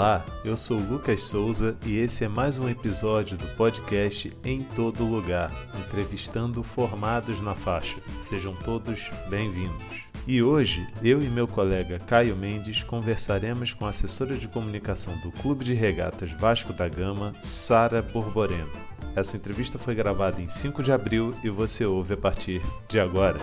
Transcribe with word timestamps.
Olá, 0.00 0.24
eu 0.42 0.56
sou 0.56 0.78
Lucas 0.78 1.20
Souza 1.20 1.76
e 1.84 1.98
esse 1.98 2.24
é 2.24 2.28
mais 2.28 2.56
um 2.56 2.66
episódio 2.70 3.36
do 3.36 3.46
podcast 3.48 4.32
Em 4.42 4.62
Todo 4.62 5.04
Lugar, 5.04 5.52
entrevistando 5.78 6.62
formados 6.62 7.38
na 7.42 7.54
faixa. 7.54 7.98
Sejam 8.18 8.54
todos 8.54 9.10
bem-vindos. 9.28 10.08
E 10.26 10.42
hoje, 10.42 10.88
eu 11.02 11.20
e 11.20 11.28
meu 11.28 11.46
colega 11.46 11.98
Caio 11.98 12.34
Mendes 12.34 12.82
conversaremos 12.82 13.74
com 13.74 13.84
a 13.84 13.90
assessora 13.90 14.36
de 14.36 14.48
comunicação 14.48 15.14
do 15.18 15.30
Clube 15.32 15.66
de 15.66 15.74
Regatas 15.74 16.32
Vasco 16.32 16.72
da 16.72 16.88
Gama, 16.88 17.34
Sara 17.42 18.00
Borborema. 18.00 18.72
Essa 19.14 19.36
entrevista 19.36 19.78
foi 19.78 19.94
gravada 19.94 20.40
em 20.40 20.48
5 20.48 20.82
de 20.82 20.92
abril 20.92 21.34
e 21.44 21.50
você 21.50 21.84
ouve 21.84 22.14
a 22.14 22.16
partir 22.16 22.62
de 22.88 22.98
agora. 22.98 23.38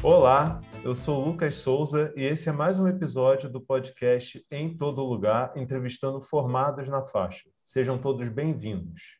Olá, 0.00 0.60
eu 0.84 0.96
sou 0.96 1.24
Lucas 1.24 1.54
Souza 1.56 2.12
e 2.16 2.24
esse 2.24 2.48
é 2.48 2.52
mais 2.52 2.78
um 2.78 2.88
episódio 2.88 3.48
do 3.48 3.60
podcast 3.60 4.44
Em 4.50 4.76
Todo 4.76 5.04
Lugar, 5.04 5.52
entrevistando 5.56 6.20
formados 6.20 6.88
na 6.88 7.02
faixa. 7.02 7.48
Sejam 7.64 7.96
todos 7.98 8.28
bem-vindos. 8.28 9.18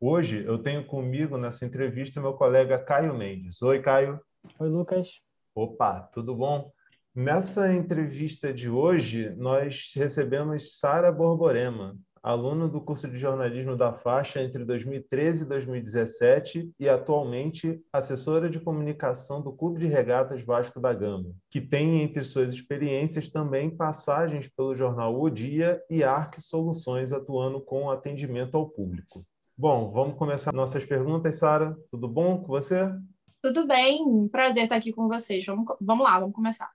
Hoje 0.00 0.44
eu 0.44 0.58
tenho 0.58 0.84
comigo 0.84 1.38
nessa 1.38 1.64
entrevista 1.64 2.20
meu 2.20 2.32
colega 2.32 2.78
Caio 2.78 3.16
Mendes. 3.16 3.62
Oi, 3.62 3.80
Caio. 3.80 4.20
Oi, 4.58 4.68
Lucas. 4.68 5.20
Opa, 5.54 6.00
tudo 6.12 6.34
bom? 6.34 6.72
Nessa 7.14 7.72
entrevista 7.72 8.52
de 8.52 8.68
hoje, 8.68 9.30
nós 9.36 9.92
recebemos 9.94 10.78
Sara 10.78 11.12
Borborema, 11.12 11.96
aluna 12.28 12.68
do 12.68 12.78
curso 12.78 13.08
de 13.08 13.16
jornalismo 13.16 13.74
da 13.74 13.90
faixa 13.90 14.42
entre 14.42 14.62
2013 14.62 15.44
e 15.44 15.46
2017 15.46 16.70
e 16.78 16.86
atualmente 16.86 17.82
assessora 17.90 18.50
de 18.50 18.60
comunicação 18.60 19.40
do 19.40 19.50
Clube 19.50 19.80
de 19.80 19.86
Regatas 19.86 20.44
Vasco 20.44 20.78
da 20.78 20.92
Gama, 20.92 21.32
que 21.50 21.58
tem 21.58 22.02
entre 22.02 22.22
suas 22.22 22.52
experiências 22.52 23.30
também 23.30 23.74
passagens 23.74 24.46
pelo 24.46 24.74
jornal 24.74 25.18
O 25.18 25.30
Dia 25.30 25.82
e 25.88 26.04
Arc 26.04 26.38
Soluções 26.38 27.12
atuando 27.12 27.62
com 27.62 27.90
atendimento 27.90 28.58
ao 28.58 28.68
público. 28.68 29.24
Bom, 29.56 29.90
vamos 29.90 30.18
começar 30.18 30.52
nossas 30.52 30.84
perguntas, 30.84 31.36
Sara. 31.36 31.74
Tudo 31.90 32.06
bom 32.06 32.42
com 32.42 32.48
você? 32.48 32.92
Tudo 33.40 33.66
bem, 33.66 34.28
prazer 34.28 34.64
estar 34.64 34.76
aqui 34.76 34.92
com 34.92 35.08
vocês. 35.08 35.46
Vamos, 35.46 35.64
vamos 35.80 36.04
lá, 36.04 36.20
vamos 36.20 36.34
começar. 36.34 36.70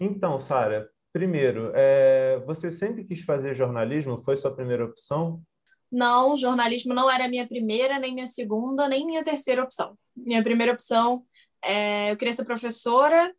Então, 0.00 0.38
Sara, 0.38 0.88
Primeiro, 1.14 1.70
é, 1.76 2.42
você 2.44 2.72
sempre 2.72 3.04
quis 3.04 3.20
fazer 3.20 3.54
jornalismo? 3.54 4.18
Foi 4.18 4.36
sua 4.36 4.52
primeira 4.52 4.84
opção? 4.84 5.40
Não, 5.88 6.36
jornalismo 6.36 6.92
não 6.92 7.08
era 7.08 7.28
minha 7.28 7.46
primeira, 7.46 8.00
nem 8.00 8.12
minha 8.12 8.26
segunda, 8.26 8.88
nem 8.88 9.06
minha 9.06 9.22
terceira 9.22 9.62
opção. 9.62 9.96
Minha 10.16 10.42
primeira 10.42 10.72
opção, 10.72 11.24
é, 11.62 12.10
eu 12.10 12.16
queria 12.16 12.32
ser 12.32 12.44
professora. 12.44 13.32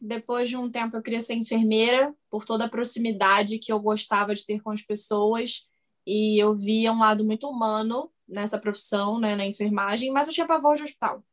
Depois 0.00 0.48
de 0.48 0.56
um 0.56 0.70
tempo, 0.70 0.96
eu 0.96 1.02
queria 1.02 1.20
ser 1.20 1.34
enfermeira, 1.34 2.14
por 2.30 2.44
toda 2.44 2.66
a 2.66 2.68
proximidade 2.68 3.58
que 3.58 3.72
eu 3.72 3.80
gostava 3.80 4.32
de 4.32 4.46
ter 4.46 4.62
com 4.62 4.70
as 4.70 4.82
pessoas. 4.82 5.68
E 6.06 6.40
eu 6.40 6.54
via 6.54 6.92
um 6.92 7.00
lado 7.00 7.24
muito 7.24 7.48
humano 7.48 8.08
nessa 8.28 8.56
profissão, 8.56 9.18
né, 9.18 9.34
na 9.34 9.44
enfermagem, 9.44 10.12
mas 10.12 10.28
eu 10.28 10.32
tinha 10.32 10.46
pavor 10.46 10.76
de 10.76 10.84
hospital. 10.84 11.24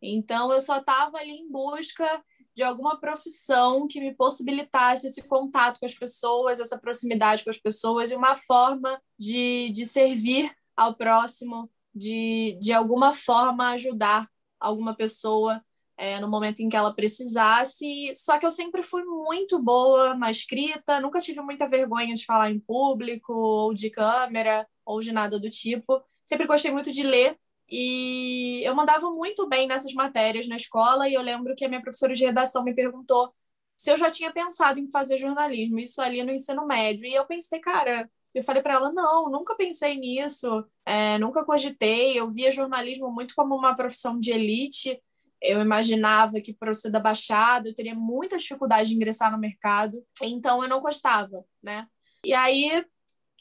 Então, 0.00 0.50
eu 0.50 0.60
só 0.62 0.78
estava 0.78 1.18
ali 1.18 1.32
em 1.32 1.50
busca 1.50 2.24
de 2.54 2.62
alguma 2.62 3.00
profissão 3.00 3.86
que 3.88 4.00
me 4.00 4.14
possibilitasse 4.14 5.06
esse 5.06 5.22
contato 5.22 5.80
com 5.80 5.86
as 5.86 5.94
pessoas, 5.94 6.60
essa 6.60 6.78
proximidade 6.78 7.42
com 7.42 7.50
as 7.50 7.58
pessoas 7.58 8.10
e 8.10 8.14
uma 8.14 8.36
forma 8.36 9.00
de, 9.18 9.70
de 9.70 9.84
servir 9.84 10.54
ao 10.76 10.94
próximo, 10.94 11.70
de, 11.94 12.56
de 12.60 12.72
alguma 12.72 13.12
forma 13.12 13.70
ajudar 13.70 14.28
alguma 14.58 14.94
pessoa 14.94 15.62
é, 15.96 16.18
no 16.20 16.28
momento 16.28 16.60
em 16.60 16.68
que 16.68 16.76
ela 16.76 16.94
precisasse. 16.94 18.12
Só 18.14 18.38
que 18.38 18.46
eu 18.46 18.50
sempre 18.50 18.82
fui 18.82 19.04
muito 19.04 19.60
boa 19.60 20.14
na 20.14 20.30
escrita, 20.30 21.00
nunca 21.00 21.20
tive 21.20 21.40
muita 21.40 21.68
vergonha 21.68 22.14
de 22.14 22.24
falar 22.24 22.50
em 22.50 22.58
público, 22.58 23.32
ou 23.32 23.74
de 23.74 23.90
câmera, 23.90 24.66
ou 24.84 25.00
de 25.00 25.12
nada 25.12 25.38
do 25.38 25.50
tipo. 25.50 26.02
Sempre 26.24 26.46
gostei 26.46 26.70
muito 26.70 26.90
de 26.90 27.02
ler, 27.02 27.38
e 27.76 28.62
eu 28.62 28.72
mandava 28.72 29.10
muito 29.10 29.48
bem 29.48 29.66
nessas 29.66 29.92
matérias 29.94 30.46
na 30.46 30.54
escola, 30.54 31.08
e 31.08 31.14
eu 31.14 31.20
lembro 31.20 31.56
que 31.56 31.64
a 31.64 31.68
minha 31.68 31.82
professora 31.82 32.14
de 32.14 32.24
redação 32.24 32.62
me 32.62 32.72
perguntou 32.72 33.34
se 33.76 33.90
eu 33.90 33.96
já 33.96 34.08
tinha 34.12 34.32
pensado 34.32 34.78
em 34.78 34.88
fazer 34.88 35.18
jornalismo, 35.18 35.80
isso 35.80 36.00
ali 36.00 36.22
no 36.22 36.30
ensino 36.30 36.64
médio. 36.68 37.04
E 37.04 37.12
eu 37.12 37.26
pensei, 37.26 37.58
cara, 37.58 38.08
eu 38.32 38.44
falei 38.44 38.62
para 38.62 38.74
ela, 38.74 38.92
não, 38.92 39.28
nunca 39.28 39.56
pensei 39.56 39.96
nisso, 39.96 40.64
é, 40.86 41.18
nunca 41.18 41.44
cogitei. 41.44 42.16
Eu 42.16 42.30
via 42.30 42.52
jornalismo 42.52 43.10
muito 43.10 43.34
como 43.34 43.56
uma 43.56 43.74
profissão 43.74 44.20
de 44.20 44.30
elite. 44.30 44.96
Eu 45.42 45.60
imaginava 45.60 46.40
que 46.40 46.54
por 46.54 46.72
ser 46.76 46.90
da 46.90 47.00
Baixada 47.00 47.68
eu 47.68 47.74
teria 47.74 47.96
muita 47.96 48.36
dificuldade 48.36 48.90
de 48.90 48.94
ingressar 48.94 49.32
no 49.32 49.38
mercado, 49.38 50.00
então 50.22 50.62
eu 50.62 50.68
não 50.68 50.80
gostava, 50.80 51.44
né? 51.60 51.88
E 52.24 52.32
aí 52.32 52.84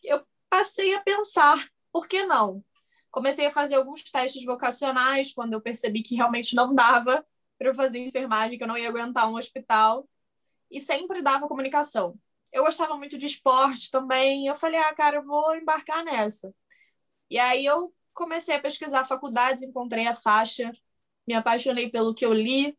eu 0.03 0.25
passei 0.49 0.95
a 0.95 1.01
pensar, 1.01 1.67
por 1.91 2.07
que 2.07 2.23
não? 2.25 2.63
Comecei 3.13 3.45
a 3.45 3.51
fazer 3.51 3.75
alguns 3.75 4.01
testes 4.01 4.43
vocacionais 4.43 5.31
quando 5.31 5.53
eu 5.53 5.61
percebi 5.61 6.01
que 6.01 6.15
realmente 6.15 6.55
não 6.55 6.73
dava 6.73 7.23
para 7.59 7.67
eu 7.67 7.75
fazer 7.75 7.99
enfermagem, 7.99 8.57
que 8.57 8.63
eu 8.63 8.67
não 8.67 8.75
ia 8.75 8.89
aguentar 8.89 9.29
um 9.29 9.35
hospital. 9.35 10.09
E 10.71 10.81
sempre 10.81 11.21
dava 11.21 11.47
comunicação. 11.47 12.19
Eu 12.51 12.63
gostava 12.63 12.97
muito 12.97 13.15
de 13.15 13.27
esporte 13.27 13.91
também. 13.91 14.47
Eu 14.47 14.55
falei, 14.55 14.79
ah, 14.79 14.95
cara, 14.95 15.17
eu 15.17 15.23
vou 15.23 15.55
embarcar 15.55 16.03
nessa. 16.03 16.51
E 17.29 17.37
aí 17.37 17.63
eu 17.63 17.93
comecei 18.15 18.55
a 18.55 18.59
pesquisar 18.59 19.05
faculdades, 19.05 19.61
encontrei 19.61 20.07
a 20.07 20.15
faixa, 20.15 20.71
me 21.27 21.35
apaixonei 21.35 21.91
pelo 21.91 22.15
que 22.15 22.25
eu 22.25 22.33
li, 22.33 22.75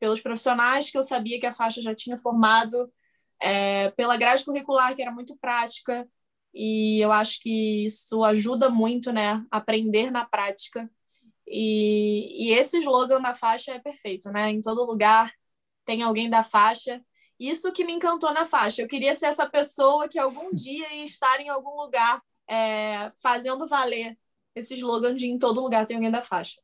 pelos 0.00 0.20
profissionais 0.20 0.90
que 0.90 0.98
eu 0.98 1.04
sabia 1.04 1.38
que 1.38 1.46
a 1.46 1.52
faixa 1.52 1.80
já 1.80 1.94
tinha 1.94 2.18
formado, 2.18 2.92
é, 3.40 3.92
pela 3.92 4.16
grade 4.16 4.44
curricular, 4.44 4.96
que 4.96 5.02
era 5.02 5.12
muito 5.12 5.36
prática, 5.36 6.08
e 6.54 7.00
eu 7.00 7.12
acho 7.12 7.40
que 7.40 7.86
isso 7.86 8.22
ajuda 8.24 8.68
muito, 8.70 9.12
né? 9.12 9.44
Aprender 9.50 10.10
na 10.10 10.24
prática. 10.24 10.90
E, 11.46 12.48
e 12.48 12.52
esse 12.52 12.78
slogan 12.78 13.20
da 13.20 13.34
faixa 13.34 13.72
é 13.72 13.78
perfeito, 13.78 14.30
né? 14.30 14.50
Em 14.50 14.60
todo 14.60 14.84
lugar 14.84 15.32
tem 15.84 16.02
alguém 16.02 16.28
da 16.28 16.42
faixa. 16.42 17.02
Isso 17.38 17.72
que 17.72 17.84
me 17.84 17.92
encantou 17.92 18.32
na 18.32 18.44
faixa. 18.44 18.82
Eu 18.82 18.88
queria 18.88 19.14
ser 19.14 19.26
essa 19.26 19.48
pessoa 19.48 20.08
que 20.08 20.18
algum 20.18 20.50
dia 20.54 20.92
ia 20.94 21.04
estar 21.04 21.40
em 21.40 21.48
algum 21.48 21.80
lugar 21.80 22.20
é, 22.48 23.10
fazendo 23.22 23.68
valer 23.68 24.18
esse 24.54 24.74
slogan 24.74 25.14
de 25.14 25.26
em 25.26 25.38
todo 25.38 25.60
lugar 25.60 25.86
tem 25.86 25.96
alguém 25.96 26.10
da 26.10 26.22
faixa. 26.22 26.60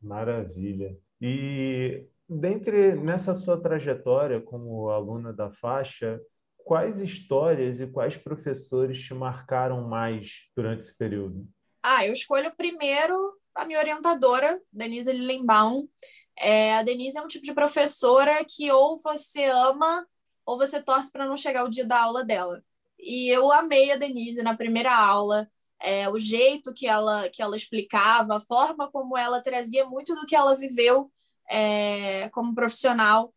Maravilha. 0.00 0.98
E 1.20 2.06
dentre 2.28 2.96
nessa 2.96 3.34
sua 3.34 3.60
trajetória 3.60 4.40
como 4.40 4.90
aluna 4.90 5.32
da 5.32 5.50
faixa, 5.50 6.20
quais 6.66 7.00
histórias 7.00 7.80
e 7.80 7.86
quais 7.86 8.16
professores 8.16 9.00
te 9.00 9.14
marcaram 9.14 9.86
mais 9.86 10.50
durante 10.54 10.80
esse 10.80 10.98
período? 10.98 11.46
Ah, 11.80 12.04
eu 12.04 12.12
escolho 12.12 12.52
primeiro 12.56 13.14
a 13.54 13.64
minha 13.64 13.78
orientadora, 13.78 14.60
Denise 14.72 15.12
Lillenbaum. 15.12 15.88
É, 16.36 16.74
a 16.74 16.82
Denise 16.82 17.16
é 17.16 17.22
um 17.22 17.28
tipo 17.28 17.44
de 17.44 17.54
professora 17.54 18.44
que 18.44 18.68
ou 18.72 19.00
você 19.00 19.44
ama 19.44 20.04
ou 20.44 20.58
você 20.58 20.82
torce 20.82 21.10
para 21.12 21.24
não 21.24 21.36
chegar 21.36 21.64
o 21.64 21.70
dia 21.70 21.84
da 21.84 22.02
aula 22.02 22.24
dela. 22.24 22.60
E 22.98 23.28
eu 23.28 23.52
amei 23.52 23.92
a 23.92 23.96
Denise 23.96 24.42
na 24.42 24.56
primeira 24.56 24.92
aula, 24.92 25.48
é, 25.80 26.08
o 26.08 26.18
jeito 26.18 26.74
que 26.74 26.88
ela, 26.88 27.28
que 27.28 27.40
ela 27.40 27.54
explicava, 27.54 28.38
a 28.38 28.40
forma 28.40 28.90
como 28.90 29.16
ela 29.16 29.40
trazia 29.40 29.86
muito 29.86 30.16
do 30.16 30.26
que 30.26 30.34
ela 30.34 30.56
viveu 30.56 31.12
é, 31.48 32.28
como 32.30 32.56
profissional 32.56 33.32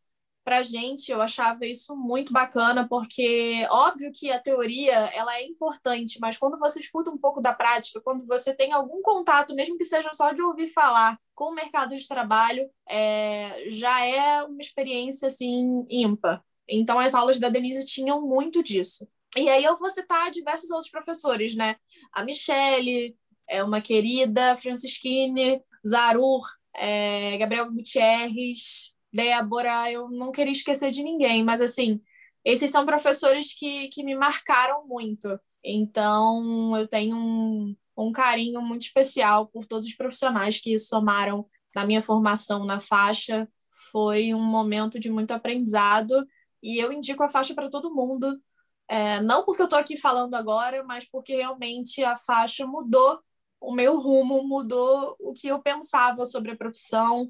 para 0.49 0.63
gente, 0.63 1.11
eu 1.11 1.21
achava 1.21 1.63
isso 1.63 1.95
muito 1.95 2.33
bacana, 2.33 2.87
porque 2.89 3.67
óbvio 3.69 4.11
que 4.11 4.31
a 4.31 4.39
teoria 4.39 4.95
ela 5.13 5.37
é 5.37 5.46
importante, 5.46 6.17
mas 6.19 6.37
quando 6.37 6.57
você 6.57 6.79
escuta 6.79 7.11
um 7.11 7.19
pouco 7.19 7.40
da 7.40 7.53
prática, 7.53 8.01
quando 8.01 8.25
você 8.25 8.51
tem 8.51 8.73
algum 8.73 8.99
contato, 9.03 9.53
mesmo 9.53 9.78
que 9.78 9.84
seja 9.84 10.09
só 10.11 10.31
de 10.31 10.41
ouvir 10.41 10.67
falar 10.69 11.19
com 11.35 11.51
o 11.51 11.53
mercado 11.53 11.96
de 11.96 12.07
trabalho, 12.07 12.67
é, 12.90 13.66
já 13.67 14.03
é 14.03 14.41
uma 14.41 14.59
experiência 14.59 15.28
assim 15.28 15.85
ímpar. 15.87 16.43
Então 16.67 16.97
as 16.97 17.13
aulas 17.13 17.37
da 17.37 17.49
Denise 17.49 17.85
tinham 17.85 18.19
muito 18.19 18.63
disso. 18.63 19.07
E 19.37 19.47
aí 19.49 19.63
eu 19.63 19.78
vou 19.78 19.91
citar 19.91 20.31
diversos 20.31 20.72
outros 20.72 20.90
professores, 20.90 21.53
né? 21.53 21.75
A 22.11 22.23
Michele, 22.23 23.16
é 23.47 23.63
uma 23.63 23.81
querida, 23.81 24.55
Francisquine, 24.55 25.61
Zarur, 25.87 26.41
é, 26.73 27.37
Gabriel 27.37 27.72
Gutierrez, 27.72 28.97
Débora, 29.11 29.91
eu 29.91 30.09
não 30.09 30.32
queria 30.32 30.52
esquecer 30.52 30.91
de 30.91 31.03
ninguém, 31.03 31.44
mas 31.44 31.61
assim, 31.61 32.02
esses 32.44 32.70
são 32.72 32.85
professores 32.85 33.53
que, 33.53 33.88
que 33.90 34.03
me 34.03 34.16
marcaram 34.16 34.88
muito. 34.88 35.40
Então, 35.64 36.76
eu 36.78 36.88
tenho 36.88 37.16
um, 37.17 37.76
um 37.97 38.11
carinho 38.11 38.61
muito 38.61 38.84
especial 38.84 39.47
por 39.47 39.66
todos 39.66 39.88
os 39.88 39.96
profissionais 39.96 40.59
que 40.59 40.78
somaram 40.78 41.46
na 41.76 41.85
minha 41.85 42.02
formação 42.02 42.66
na 42.66 42.79
faixa. 42.79 43.47
Foi 43.91 44.34
um 44.34 44.41
momento 44.41 45.00
de 45.00 45.09
muito 45.09 45.32
aprendizado 45.32 46.26
e 46.62 46.78
eu 46.79 46.91
indico 46.91 47.23
a 47.23 47.29
faixa 47.29 47.53
para 47.53 47.70
todo 47.70 47.94
mundo. 47.94 48.40
É, 48.88 49.22
não 49.22 49.44
porque 49.46 49.62
eu 49.62 49.66
estou 49.66 49.79
aqui 49.79 49.97
falando 49.97 50.34
agora, 50.35 50.84
mas 50.84 51.05
porque 51.05 51.35
realmente 51.35 52.03
a 52.03 52.16
faixa 52.16 52.66
mudou 52.66 53.20
o 53.59 53.73
meu 53.73 54.00
rumo, 54.00 54.44
mudou 54.47 55.16
o 55.20 55.34
que 55.34 55.47
eu 55.47 55.62
pensava 55.62 56.26
sobre 56.26 56.52
a 56.52 56.55
profissão, 56.55 57.29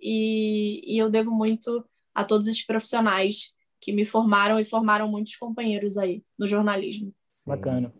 e, 0.00 0.82
e 0.84 0.98
eu 0.98 1.10
devo 1.10 1.30
muito 1.30 1.84
a 2.14 2.24
todos 2.24 2.46
esses 2.46 2.64
profissionais 2.64 3.52
que 3.80 3.92
me 3.92 4.04
formaram 4.04 4.58
e 4.58 4.64
formaram 4.64 5.08
muitos 5.08 5.36
companheiros 5.36 5.96
aí 5.96 6.24
no 6.38 6.46
jornalismo. 6.46 7.14
Bacana. 7.46 7.92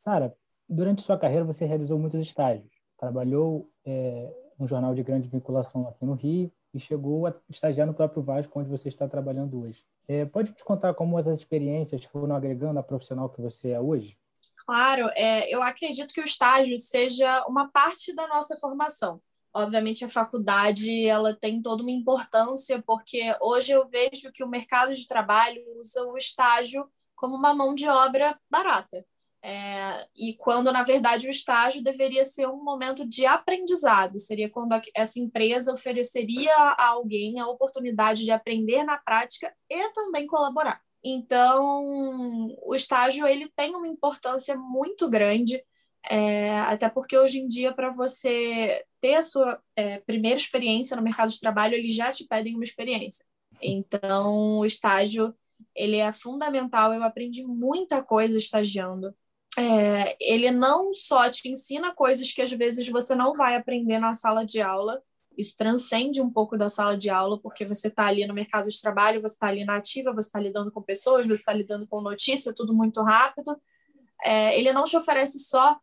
Sara, 0.00 0.34
durante 0.68 1.02
sua 1.02 1.18
carreira 1.18 1.44
você 1.44 1.64
realizou 1.66 1.98
muitos 1.98 2.20
estágios. 2.20 2.70
Trabalhou 2.98 3.70
é, 3.84 4.32
no 4.58 4.66
jornal 4.66 4.94
de 4.94 5.02
grande 5.02 5.28
vinculação 5.28 5.86
aqui 5.88 6.04
no 6.04 6.14
Rio 6.14 6.50
e 6.72 6.80
chegou 6.80 7.26
a 7.26 7.34
estagiar 7.48 7.86
no 7.86 7.94
próprio 7.94 8.22
Vasco, 8.22 8.58
onde 8.58 8.68
você 8.68 8.88
está 8.88 9.08
trabalhando 9.08 9.60
hoje. 9.60 9.84
É, 10.08 10.24
pode 10.24 10.52
te 10.52 10.64
contar 10.64 10.94
como 10.94 11.18
essas 11.18 11.40
experiências 11.40 12.04
foram 12.04 12.34
agregando 12.34 12.78
a 12.78 12.82
profissional 12.82 13.28
que 13.28 13.40
você 13.40 13.70
é 13.70 13.80
hoje? 13.80 14.18
Claro, 14.64 15.08
é, 15.14 15.52
eu 15.52 15.62
acredito 15.62 16.12
que 16.12 16.20
o 16.20 16.24
estágio 16.24 16.78
seja 16.78 17.44
uma 17.46 17.68
parte 17.68 18.14
da 18.14 18.26
nossa 18.26 18.56
formação. 18.56 19.20
Obviamente, 19.56 20.04
a 20.04 20.08
faculdade 20.10 21.06
ela 21.06 21.32
tem 21.32 21.62
toda 21.62 21.82
uma 21.82 21.90
importância, 21.90 22.82
porque 22.86 23.34
hoje 23.40 23.72
eu 23.72 23.88
vejo 23.88 24.30
que 24.30 24.44
o 24.44 24.48
mercado 24.48 24.92
de 24.92 25.08
trabalho 25.08 25.62
usa 25.78 26.04
o 26.04 26.18
estágio 26.18 26.86
como 27.14 27.34
uma 27.34 27.54
mão 27.54 27.74
de 27.74 27.88
obra 27.88 28.38
barata. 28.50 29.02
É, 29.42 30.06
e 30.14 30.34
quando, 30.34 30.70
na 30.70 30.82
verdade, 30.82 31.26
o 31.26 31.30
estágio 31.30 31.82
deveria 31.82 32.22
ser 32.22 32.46
um 32.46 32.62
momento 32.62 33.08
de 33.08 33.24
aprendizado, 33.24 34.20
seria 34.20 34.50
quando 34.50 34.78
essa 34.94 35.18
empresa 35.18 35.72
ofereceria 35.72 36.52
a 36.54 36.88
alguém 36.88 37.40
a 37.40 37.48
oportunidade 37.48 38.24
de 38.24 38.30
aprender 38.30 38.84
na 38.84 38.98
prática 38.98 39.50
e 39.70 39.90
também 39.92 40.26
colaborar. 40.26 40.82
Então, 41.02 42.54
o 42.62 42.74
estágio 42.74 43.26
ele 43.26 43.50
tem 43.56 43.74
uma 43.74 43.88
importância 43.88 44.54
muito 44.54 45.08
grande, 45.08 45.64
é, 46.08 46.58
até 46.60 46.88
porque 46.88 47.16
hoje 47.16 47.40
em 47.40 47.48
dia, 47.48 47.72
para 47.72 47.90
você 47.90 48.84
ter 49.00 49.16
a 49.16 49.22
sua 49.22 49.60
é, 49.74 49.98
primeira 50.00 50.38
experiência 50.38 50.96
no 50.96 51.02
mercado 51.02 51.30
de 51.30 51.40
trabalho, 51.40 51.74
eles 51.74 51.94
já 51.94 52.12
te 52.12 52.24
pedem 52.24 52.54
uma 52.54 52.64
experiência. 52.64 53.24
Então, 53.60 54.58
o 54.58 54.66
estágio 54.66 55.34
ele 55.74 55.96
é 55.96 56.12
fundamental. 56.12 56.92
Eu 56.92 57.02
aprendi 57.02 57.44
muita 57.44 58.02
coisa 58.02 58.36
estagiando. 58.36 59.14
É, 59.58 60.16
ele 60.20 60.50
não 60.50 60.92
só 60.92 61.30
te 61.30 61.48
ensina 61.48 61.94
coisas 61.94 62.30
que 62.32 62.42
às 62.42 62.52
vezes 62.52 62.88
você 62.88 63.14
não 63.14 63.34
vai 63.34 63.56
aprender 63.56 63.98
na 63.98 64.12
sala 64.12 64.44
de 64.44 64.60
aula, 64.60 65.02
isso 65.36 65.56
transcende 65.56 66.20
um 66.20 66.30
pouco 66.30 66.56
da 66.56 66.68
sala 66.68 66.96
de 66.96 67.08
aula, 67.10 67.38
porque 67.40 67.64
você 67.64 67.88
está 67.88 68.06
ali 68.06 68.26
no 68.26 68.34
mercado 68.34 68.68
de 68.68 68.80
trabalho, 68.80 69.20
você 69.20 69.34
está 69.34 69.48
ali 69.48 69.64
na 69.64 69.76
ativa, 69.76 70.12
você 70.12 70.28
está 70.28 70.40
lidando 70.40 70.70
com 70.70 70.82
pessoas, 70.82 71.26
você 71.26 71.40
está 71.40 71.52
lidando 71.52 71.86
com 71.86 72.00
notícia, 72.00 72.54
tudo 72.54 72.74
muito 72.74 73.02
rápido. 73.02 73.58
É, 74.22 74.58
ele 74.58 74.72
não 74.72 74.84
te 74.84 74.96
oferece 74.96 75.38
só 75.38 75.78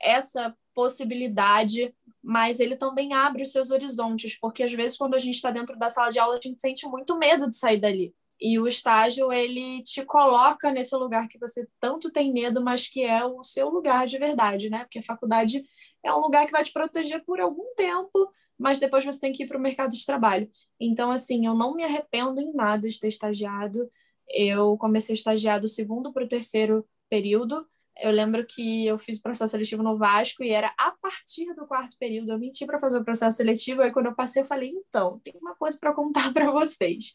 essa 0.00 0.56
possibilidade, 0.74 1.94
mas 2.22 2.60
ele 2.60 2.76
também 2.76 3.12
abre 3.12 3.42
os 3.42 3.52
seus 3.52 3.70
horizontes, 3.70 4.38
porque 4.38 4.62
às 4.62 4.72
vezes 4.72 4.96
quando 4.96 5.14
a 5.14 5.18
gente 5.18 5.34
está 5.34 5.50
dentro 5.50 5.78
da 5.78 5.88
sala 5.88 6.10
de 6.10 6.18
aula, 6.18 6.38
a 6.38 6.40
gente 6.40 6.60
sente 6.60 6.86
muito 6.86 7.18
medo 7.18 7.48
de 7.48 7.56
sair 7.56 7.80
dali. 7.80 8.14
E 8.40 8.58
o 8.58 8.66
estágio, 8.66 9.30
ele 9.30 9.82
te 9.82 10.02
coloca 10.02 10.72
nesse 10.72 10.96
lugar 10.96 11.28
que 11.28 11.38
você 11.38 11.68
tanto 11.78 12.10
tem 12.10 12.32
medo, 12.32 12.62
mas 12.62 12.88
que 12.88 13.02
é 13.04 13.22
o 13.22 13.42
seu 13.42 13.68
lugar 13.68 14.06
de 14.06 14.18
verdade, 14.18 14.70
né? 14.70 14.80
Porque 14.84 15.00
a 15.00 15.02
faculdade 15.02 15.62
é 16.02 16.12
um 16.12 16.20
lugar 16.20 16.46
que 16.46 16.52
vai 16.52 16.64
te 16.64 16.72
proteger 16.72 17.22
por 17.24 17.38
algum 17.38 17.74
tempo, 17.74 18.32
mas 18.58 18.78
depois 18.78 19.04
você 19.04 19.20
tem 19.20 19.32
que 19.32 19.42
ir 19.42 19.46
para 19.46 19.58
o 19.58 19.60
mercado 19.60 19.94
de 19.94 20.06
trabalho. 20.06 20.50
Então, 20.80 21.10
assim, 21.10 21.46
eu 21.46 21.54
não 21.54 21.74
me 21.74 21.84
arrependo 21.84 22.40
em 22.40 22.52
nada 22.54 22.88
de 22.88 22.98
ter 22.98 23.08
estagiado. 23.08 23.90
Eu 24.26 24.76
comecei 24.78 25.12
a 25.12 25.18
estagiar 25.18 25.60
do 25.60 25.68
segundo 25.68 26.10
para 26.10 26.24
o 26.24 26.28
terceiro 26.28 26.88
período. 27.10 27.68
Eu 27.98 28.10
lembro 28.10 28.46
que 28.46 28.86
eu 28.86 28.96
fiz 28.98 29.18
o 29.18 29.22
processo 29.22 29.50
seletivo 29.50 29.82
no 29.82 29.96
Vasco 29.96 30.42
e 30.42 30.50
era 30.50 30.72
a 30.78 30.92
partir 30.92 31.54
do 31.54 31.66
quarto 31.66 31.96
período. 31.98 32.32
Eu 32.32 32.38
menti 32.38 32.64
para 32.66 32.78
fazer 32.78 32.98
o 32.98 33.04
processo 33.04 33.36
seletivo, 33.36 33.82
aí 33.82 33.92
quando 33.92 34.06
eu 34.06 34.14
passei, 34.14 34.42
eu 34.42 34.46
falei: 34.46 34.70
então, 34.70 35.20
tem 35.20 35.34
uma 35.40 35.54
coisa 35.54 35.78
para 35.78 35.92
contar 35.92 36.32
para 36.34 36.50
vocês. 36.50 37.12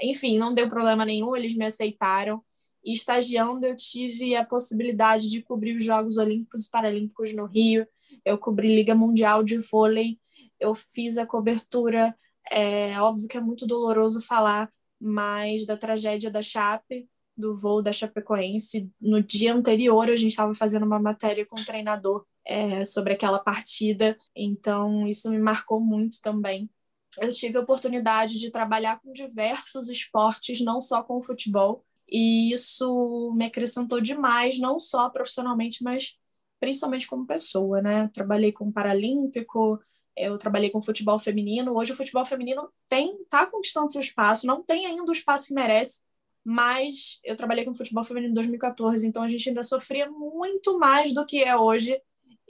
Enfim, 0.00 0.38
não 0.38 0.54
deu 0.54 0.68
problema 0.68 1.04
nenhum, 1.04 1.36
eles 1.36 1.54
me 1.54 1.66
aceitaram. 1.66 2.42
E 2.84 2.92
estagiando, 2.92 3.66
eu 3.66 3.76
tive 3.76 4.36
a 4.36 4.44
possibilidade 4.44 5.28
de 5.28 5.42
cobrir 5.42 5.76
os 5.76 5.84
Jogos 5.84 6.16
Olímpicos 6.16 6.66
e 6.66 6.70
Paralímpicos 6.70 7.34
no 7.34 7.44
Rio. 7.44 7.86
Eu 8.24 8.38
cobri 8.38 8.68
Liga 8.68 8.94
Mundial 8.94 9.42
de 9.42 9.58
Vôlei 9.58 10.18
eu 10.60 10.74
fiz 10.74 11.16
a 11.16 11.26
cobertura, 11.26 12.16
é 12.50 13.00
óbvio 13.00 13.28
que 13.28 13.36
é 13.36 13.40
muito 13.40 13.66
doloroso 13.66 14.20
falar, 14.20 14.70
mas 15.00 15.64
da 15.66 15.76
tragédia 15.76 16.30
da 16.30 16.42
Chape, 16.42 17.08
do 17.38 17.56
voo 17.56 17.80
da 17.80 17.92
Chapecoense. 17.92 18.90
No 19.00 19.22
dia 19.22 19.54
anterior, 19.54 20.10
a 20.10 20.16
gente 20.16 20.30
estava 20.30 20.54
fazendo 20.54 20.84
uma 20.84 20.98
matéria 20.98 21.46
com 21.46 21.58
o 21.58 21.64
treinador 21.64 22.26
é, 22.44 22.84
sobre 22.84 23.12
aquela 23.12 23.38
partida, 23.38 24.18
então 24.34 25.06
isso 25.06 25.30
me 25.30 25.38
marcou 25.38 25.80
muito 25.80 26.20
também. 26.20 26.68
Eu 27.20 27.32
tive 27.32 27.56
a 27.58 27.62
oportunidade 27.62 28.38
de 28.38 28.50
trabalhar 28.50 29.00
com 29.00 29.12
diversos 29.12 29.88
esportes, 29.88 30.60
não 30.60 30.80
só 30.80 31.02
com 31.02 31.18
o 31.18 31.22
futebol, 31.22 31.84
e 32.10 32.52
isso 32.52 33.32
me 33.36 33.46
acrescentou 33.46 34.00
demais, 34.00 34.58
não 34.58 34.80
só 34.80 35.08
profissionalmente, 35.10 35.82
mas 35.82 36.16
principalmente 36.58 37.06
como 37.06 37.26
pessoa, 37.26 37.80
né? 37.80 38.08
Trabalhei 38.12 38.50
com 38.50 38.72
Paralímpico, 38.72 39.78
eu 40.16 40.36
trabalhei 40.36 40.70
com 40.70 40.82
futebol 40.82 41.18
feminino. 41.18 41.76
Hoje 41.76 41.92
o 41.92 41.96
futebol 41.96 42.24
feminino 42.24 42.68
tem 42.88 43.24
tá 43.28 43.46
conquistando 43.46 43.92
seu 43.92 44.00
espaço, 44.00 44.46
não 44.46 44.62
tem 44.62 44.86
ainda 44.86 45.04
o 45.04 45.12
espaço 45.12 45.48
que 45.48 45.54
merece, 45.54 46.00
mas 46.48 47.20
eu 47.22 47.36
trabalhei 47.36 47.62
com 47.62 47.74
futebol 47.74 48.02
feminino 48.02 48.30
em 48.30 48.34
2014, 48.34 49.06
então 49.06 49.22
a 49.22 49.28
gente 49.28 49.50
ainda 49.50 49.62
sofria 49.62 50.10
muito 50.10 50.78
mais 50.78 51.12
do 51.12 51.26
que 51.26 51.44
é 51.44 51.54
hoje. 51.54 52.00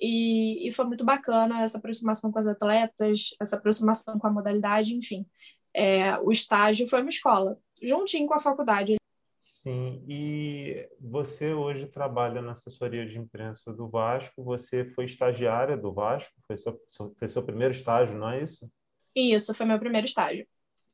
E, 0.00 0.69
e 0.69 0.71
foi 0.71 0.85
muito 0.85 1.05
bacana 1.05 1.62
essa 1.62 1.79
aproximação 1.79 2.31
com 2.31 2.39
as 2.39 2.47
atletas, 2.47 3.31
essa 3.41 3.56
aproximação 3.56 4.17
com 4.17 4.29
a 4.29 4.31
modalidade, 4.31 4.95
enfim. 4.95 5.27
É, 5.75 6.17
o 6.21 6.31
estágio 6.31 6.87
foi 6.87 7.00
uma 7.00 7.09
escola, 7.09 7.59
juntinho 7.83 8.29
com 8.29 8.35
a 8.35 8.41
faculdade. 8.41 8.95
Sim, 9.35 10.05
e 10.09 10.89
você 11.00 11.53
hoje 11.53 11.89
trabalha 11.89 12.41
na 12.41 12.53
assessoria 12.53 13.05
de 13.05 13.19
imprensa 13.19 13.73
do 13.73 13.89
Vasco, 13.89 14.45
você 14.45 14.85
foi 14.85 15.06
estagiária 15.06 15.77
do 15.77 15.93
Vasco, 15.93 16.33
foi 16.47 16.56
seu, 16.56 16.81
foi 17.19 17.27
seu 17.27 17.43
primeiro 17.43 17.75
estágio, 17.75 18.17
não 18.17 18.31
é 18.31 18.41
isso? 18.41 18.71
Isso, 19.17 19.53
foi 19.53 19.67
meu 19.67 19.81
primeiro 19.81 20.06
estágio. 20.06 20.47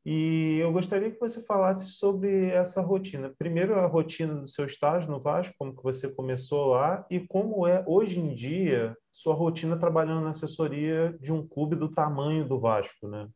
E 0.04 0.58
eu 0.60 0.70
gostaria 0.70 1.10
que 1.10 1.18
você 1.18 1.42
falasse 1.44 1.88
sobre 1.92 2.50
essa 2.50 2.82
rotina. 2.82 3.32
Primeiro, 3.38 3.78
a 3.78 3.86
rotina 3.86 4.34
do 4.34 4.46
seu 4.46 4.66
estágio 4.66 5.10
no 5.10 5.18
Vasco, 5.18 5.54
como 5.58 5.74
que 5.74 5.82
você 5.82 6.12
começou 6.12 6.66
lá 6.66 7.06
e 7.10 7.20
como 7.20 7.66
é 7.66 7.82
hoje 7.86 8.20
em 8.20 8.34
dia 8.34 8.94
sua 9.10 9.34
rotina 9.34 9.78
trabalhando 9.78 10.22
na 10.22 10.30
assessoria 10.30 11.16
de 11.20 11.32
um 11.32 11.46
clube 11.46 11.74
do 11.74 11.90
tamanho 11.90 12.46
do 12.46 12.60
Vasco, 12.60 13.08
né? 13.08 13.28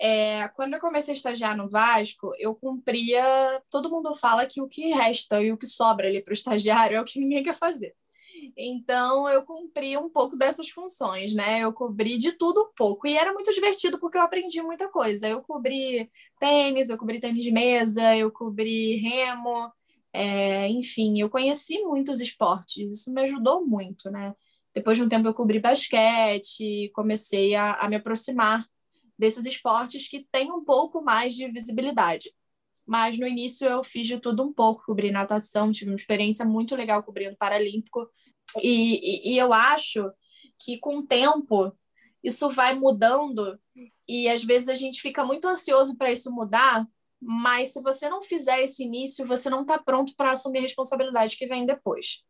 É, 0.00 0.48
quando 0.48 0.74
eu 0.74 0.80
comecei 0.80 1.12
a 1.12 1.16
estagiar 1.16 1.56
no 1.56 1.68
Vasco, 1.68 2.32
eu 2.38 2.54
cumpria. 2.54 3.22
Todo 3.70 3.90
mundo 3.90 4.14
fala 4.14 4.46
que 4.46 4.62
o 4.62 4.68
que 4.68 4.92
resta 4.92 5.42
e 5.42 5.52
o 5.52 5.58
que 5.58 5.66
sobra 5.66 6.08
ali 6.08 6.22
para 6.22 6.32
o 6.32 6.34
estagiário 6.34 6.96
é 6.96 7.00
o 7.00 7.04
que 7.04 7.20
ninguém 7.20 7.44
quer 7.44 7.54
fazer. 7.54 7.94
Então, 8.56 9.28
eu 9.28 9.42
cumpri 9.44 9.96
um 9.96 10.08
pouco 10.08 10.36
dessas 10.36 10.68
funções, 10.70 11.34
né? 11.34 11.60
Eu 11.60 11.72
cobri 11.72 12.18
de 12.18 12.32
tudo 12.32 12.62
um 12.62 12.72
pouco. 12.76 13.06
E 13.06 13.16
era 13.16 13.32
muito 13.32 13.52
divertido 13.52 13.98
porque 13.98 14.18
eu 14.18 14.22
aprendi 14.22 14.60
muita 14.62 14.88
coisa. 14.88 15.28
Eu 15.28 15.42
cobri 15.42 16.10
tênis, 16.38 16.88
eu 16.88 16.98
cobri 16.98 17.20
tênis 17.20 17.44
de 17.44 17.52
mesa, 17.52 18.16
eu 18.16 18.30
cobri 18.30 18.96
remo, 18.96 19.72
é, 20.12 20.68
enfim, 20.68 21.20
eu 21.20 21.30
conheci 21.30 21.80
muitos 21.82 22.20
esportes. 22.20 22.92
Isso 22.92 23.12
me 23.12 23.22
ajudou 23.22 23.66
muito, 23.66 24.10
né? 24.10 24.34
Depois 24.74 24.96
de 24.96 25.04
um 25.04 25.08
tempo, 25.08 25.28
eu 25.28 25.34
cobri 25.34 25.60
basquete, 25.60 26.90
comecei 26.94 27.54
a, 27.54 27.74
a 27.74 27.88
me 27.88 27.96
aproximar 27.96 28.66
desses 29.18 29.46
esportes 29.46 30.08
que 30.08 30.26
têm 30.30 30.52
um 30.52 30.64
pouco 30.64 31.02
mais 31.02 31.34
de 31.34 31.48
visibilidade. 31.50 32.32
Mas 32.86 33.18
no 33.18 33.26
início 33.26 33.66
eu 33.66 33.82
fiz 33.82 34.06
de 34.06 34.18
tudo 34.18 34.42
um 34.42 34.52
pouco, 34.52 34.84
cobri 34.84 35.10
natação, 35.10 35.72
tive 35.72 35.90
uma 35.90 35.96
experiência 35.96 36.44
muito 36.44 36.76
legal 36.76 37.02
cobrindo 37.02 37.36
Paralímpico, 37.36 38.08
e, 38.62 39.32
e, 39.32 39.38
eu 39.38 39.52
acho 39.52 40.10
que 40.58 40.78
com 40.78 40.98
o 40.98 41.06
tempo 41.06 41.72
isso 42.22 42.50
vai 42.50 42.74
mudando, 42.74 43.58
e 44.08 44.28
às 44.28 44.42
vezes 44.42 44.68
a 44.68 44.74
gente 44.74 45.00
fica 45.00 45.24
muito 45.24 45.46
ansioso 45.46 45.96
para 45.96 46.10
isso 46.10 46.32
mudar, 46.32 46.86
mas 47.20 47.72
se 47.72 47.80
você 47.82 48.08
não 48.08 48.22
fizer 48.22 48.62
esse 48.62 48.84
início, 48.84 49.26
você 49.26 49.50
não 49.50 49.62
está 49.62 49.78
pronto 49.78 50.14
para 50.16 50.32
assumir 50.32 50.58
a 50.58 50.62
responsabilidade 50.62 51.36
que 51.36 51.46
vem 51.46 51.66
depois 51.66 52.22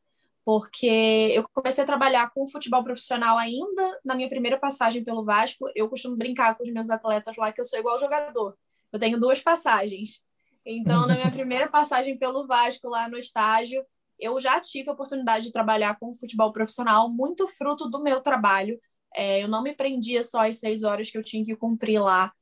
porque 0.44 1.32
eu 1.32 1.42
comecei 1.54 1.82
a 1.82 1.86
trabalhar 1.86 2.30
com 2.30 2.46
futebol 2.46 2.84
profissional 2.84 3.38
ainda 3.38 3.98
na 4.04 4.14
minha 4.14 4.28
primeira 4.28 4.58
passagem 4.58 5.02
pelo 5.02 5.24
Vasco. 5.24 5.66
Eu 5.74 5.88
costumo 5.88 6.16
brincar 6.16 6.54
com 6.54 6.62
os 6.62 6.70
meus 6.70 6.90
atletas 6.90 7.36
lá 7.36 7.50
que 7.50 7.60
eu 7.60 7.64
sou 7.64 7.78
igual 7.78 7.98
jogador. 7.98 8.54
Eu 8.92 8.98
tenho 8.98 9.18
duas 9.18 9.40
passagens. 9.40 10.22
Então, 10.66 11.06
na 11.06 11.14
minha 11.14 11.30
primeira 11.30 11.66
passagem 11.68 12.18
pelo 12.18 12.46
Vasco 12.46 12.88
lá 12.88 13.08
no 13.08 13.16
estágio, 13.16 13.84
eu 14.18 14.38
já 14.40 14.60
tive 14.60 14.90
a 14.90 14.92
oportunidade 14.92 15.46
de 15.46 15.52
trabalhar 15.52 15.98
com 15.98 16.12
futebol 16.12 16.52
profissional, 16.52 17.10
muito 17.10 17.46
fruto 17.46 17.88
do 17.88 18.02
meu 18.02 18.20
trabalho. 18.20 18.78
É, 19.14 19.42
eu 19.42 19.48
não 19.48 19.62
me 19.62 19.74
prendia 19.74 20.22
só 20.22 20.40
às 20.40 20.56
seis 20.56 20.82
horas 20.82 21.10
que 21.10 21.18
eu 21.18 21.22
tinha 21.22 21.44
que 21.44 21.56
cumprir 21.56 22.00
lá. 22.00 22.32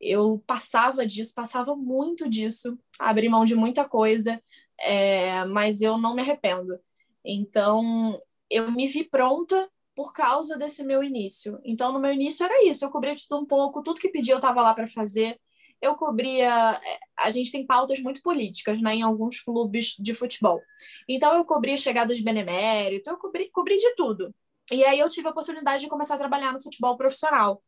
Eu 0.00 0.42
passava 0.46 1.06
disso, 1.06 1.32
passava 1.34 1.74
muito 1.74 2.28
disso, 2.28 2.78
abri 2.98 3.28
mão 3.28 3.44
de 3.44 3.54
muita 3.54 3.88
coisa, 3.88 4.40
é, 4.78 5.44
mas 5.46 5.80
eu 5.80 5.96
não 5.96 6.14
me 6.14 6.22
arrependo. 6.22 6.78
Então, 7.24 8.20
eu 8.50 8.70
me 8.70 8.86
vi 8.86 9.04
pronta 9.04 9.68
por 9.94 10.12
causa 10.12 10.58
desse 10.58 10.84
meu 10.84 11.02
início. 11.02 11.58
Então, 11.64 11.92
no 11.92 11.98
meu 11.98 12.12
início 12.12 12.44
era 12.44 12.64
isso, 12.64 12.84
eu 12.84 12.90
cobria 12.90 13.14
tudo 13.16 13.42
um 13.42 13.46
pouco, 13.46 13.82
tudo 13.82 14.00
que 14.00 14.10
pedia 14.10 14.34
eu 14.34 14.38
estava 14.38 14.60
lá 14.60 14.74
para 14.74 14.86
fazer. 14.86 15.40
Eu 15.80 15.94
cobria. 15.94 16.72
É, 16.72 16.98
a 17.18 17.30
gente 17.30 17.52
tem 17.52 17.66
pautas 17.66 18.00
muito 18.00 18.22
políticas 18.22 18.80
né, 18.80 18.94
em 18.94 19.02
alguns 19.02 19.40
clubes 19.40 19.94
de 19.98 20.14
futebol. 20.14 20.60
Então, 21.08 21.34
eu 21.36 21.44
cobria 21.44 21.76
chegadas 21.76 22.16
de 22.16 22.24
benemérito, 22.24 23.10
eu 23.10 23.16
cobri, 23.16 23.50
cobri 23.50 23.76
de 23.76 23.94
tudo. 23.94 24.34
E 24.72 24.84
aí, 24.84 24.98
eu 24.98 25.08
tive 25.08 25.28
a 25.28 25.30
oportunidade 25.30 25.82
de 25.82 25.88
começar 25.88 26.14
a 26.14 26.18
trabalhar 26.18 26.52
no 26.52 26.62
futebol 26.62 26.96
profissional. 26.96 27.62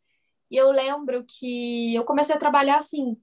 E 0.50 0.56
eu 0.56 0.70
lembro 0.70 1.24
que 1.26 1.94
eu 1.94 2.04
comecei 2.04 2.34
a 2.34 2.38
trabalhar 2.38 2.78
assim, 2.78 3.16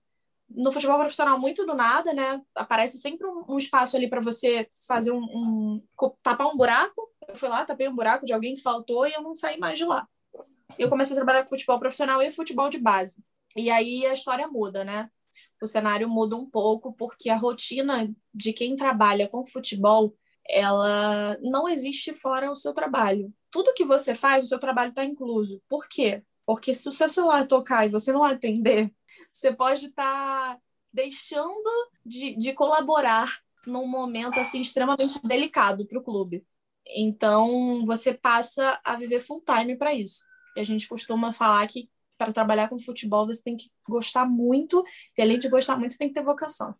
no 0.49 0.71
futebol 0.71 0.97
profissional, 0.99 1.39
muito 1.39 1.65
do 1.65 1.73
nada, 1.73 2.13
né? 2.13 2.41
Aparece 2.53 2.97
sempre 2.97 3.27
um, 3.27 3.45
um 3.49 3.57
espaço 3.57 3.97
ali 3.97 4.07
para 4.07 4.21
você 4.21 4.67
fazer 4.87 5.11
um, 5.11 5.23
um, 5.23 5.83
tapar 6.21 6.47
um 6.47 6.57
buraco. 6.57 7.09
Eu 7.27 7.35
fui 7.35 7.49
lá, 7.49 7.65
tapei 7.65 7.87
um 7.87 7.95
buraco 7.95 8.25
de 8.25 8.33
alguém 8.33 8.55
que 8.55 8.61
faltou 8.61 9.07
e 9.07 9.13
eu 9.13 9.21
não 9.21 9.33
saí 9.33 9.57
mais 9.57 9.77
de 9.77 9.85
lá. 9.85 10.07
Eu 10.77 10.89
comecei 10.89 11.13
a 11.13 11.15
trabalhar 11.15 11.43
com 11.43 11.49
futebol 11.49 11.79
profissional 11.79 12.21
e 12.21 12.31
futebol 12.31 12.69
de 12.69 12.77
base. 12.77 13.17
E 13.55 13.69
aí 13.69 14.05
a 14.05 14.13
história 14.13 14.47
muda, 14.47 14.83
né? 14.83 15.09
O 15.61 15.65
cenário 15.65 16.09
muda 16.09 16.35
um 16.35 16.49
pouco 16.49 16.93
porque 16.93 17.29
a 17.29 17.37
rotina 17.37 18.13
de 18.33 18.53
quem 18.53 18.75
trabalha 18.75 19.27
com 19.27 19.45
futebol, 19.45 20.15
ela 20.47 21.37
não 21.41 21.67
existe 21.67 22.13
fora 22.13 22.51
o 22.51 22.55
seu 22.55 22.73
trabalho. 22.73 23.33
Tudo 23.49 23.73
que 23.73 23.85
você 23.85 24.13
faz, 24.13 24.45
o 24.45 24.47
seu 24.47 24.59
trabalho 24.59 24.89
está 24.89 25.03
incluso. 25.03 25.61
Por 25.69 25.87
quê? 25.87 26.23
Porque 26.45 26.73
se 26.73 26.87
o 26.87 26.93
seu 26.93 27.09
celular 27.09 27.47
tocar 27.47 27.85
e 27.85 27.89
você 27.89 28.11
não 28.11 28.23
atender, 28.23 28.93
você 29.31 29.53
pode 29.53 29.87
estar 29.87 30.55
tá 30.55 30.61
deixando 30.93 31.89
de, 32.05 32.35
de 32.35 32.53
colaborar 32.53 33.39
num 33.65 33.87
momento 33.87 34.39
assim 34.39 34.61
extremamente 34.61 35.19
delicado 35.23 35.85
para 35.87 35.97
o 35.97 36.03
clube. 36.03 36.45
Então, 36.87 37.83
você 37.85 38.13
passa 38.13 38.79
a 38.83 38.95
viver 38.95 39.19
full 39.19 39.41
time 39.41 39.75
para 39.75 39.93
isso. 39.93 40.23
E 40.55 40.59
a 40.59 40.63
gente 40.63 40.87
costuma 40.87 41.33
falar 41.33 41.67
que 41.67 41.89
para 42.17 42.31
trabalhar 42.31 42.69
com 42.69 42.79
futebol 42.79 43.25
você 43.25 43.41
tem 43.43 43.57
que 43.57 43.69
gostar 43.87 44.25
muito, 44.25 44.83
e 45.17 45.21
além 45.21 45.39
de 45.39 45.49
gostar 45.49 45.77
muito, 45.77 45.91
você 45.91 45.97
tem 45.97 46.07
que 46.07 46.13
ter 46.13 46.23
vocação, 46.23 46.75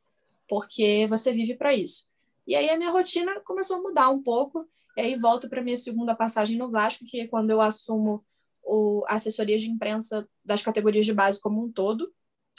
porque 0.48 1.06
você 1.08 1.32
vive 1.32 1.56
para 1.56 1.74
isso. 1.74 2.06
E 2.48 2.56
aí 2.56 2.70
a 2.70 2.78
minha 2.78 2.92
rotina 2.92 3.40
começou 3.42 3.78
a 3.78 3.82
mudar 3.82 4.10
um 4.10 4.22
pouco, 4.22 4.68
e 4.96 5.02
aí 5.02 5.16
volto 5.16 5.50
para 5.50 5.62
minha 5.62 5.78
segunda 5.78 6.16
passagem 6.16 6.58
no 6.58 6.70
Vasco, 6.70 7.06
que 7.06 7.22
é 7.22 7.28
quando 7.28 7.50
eu 7.50 7.60
assumo 7.60 8.24
o, 8.64 9.04
a 9.08 9.16
assessoria 9.16 9.58
de 9.58 9.70
imprensa 9.70 10.28
das 10.44 10.62
categorias 10.62 11.06
de 11.06 11.14
base 11.14 11.40
como 11.40 11.64
um 11.64 11.72
todo, 11.72 12.12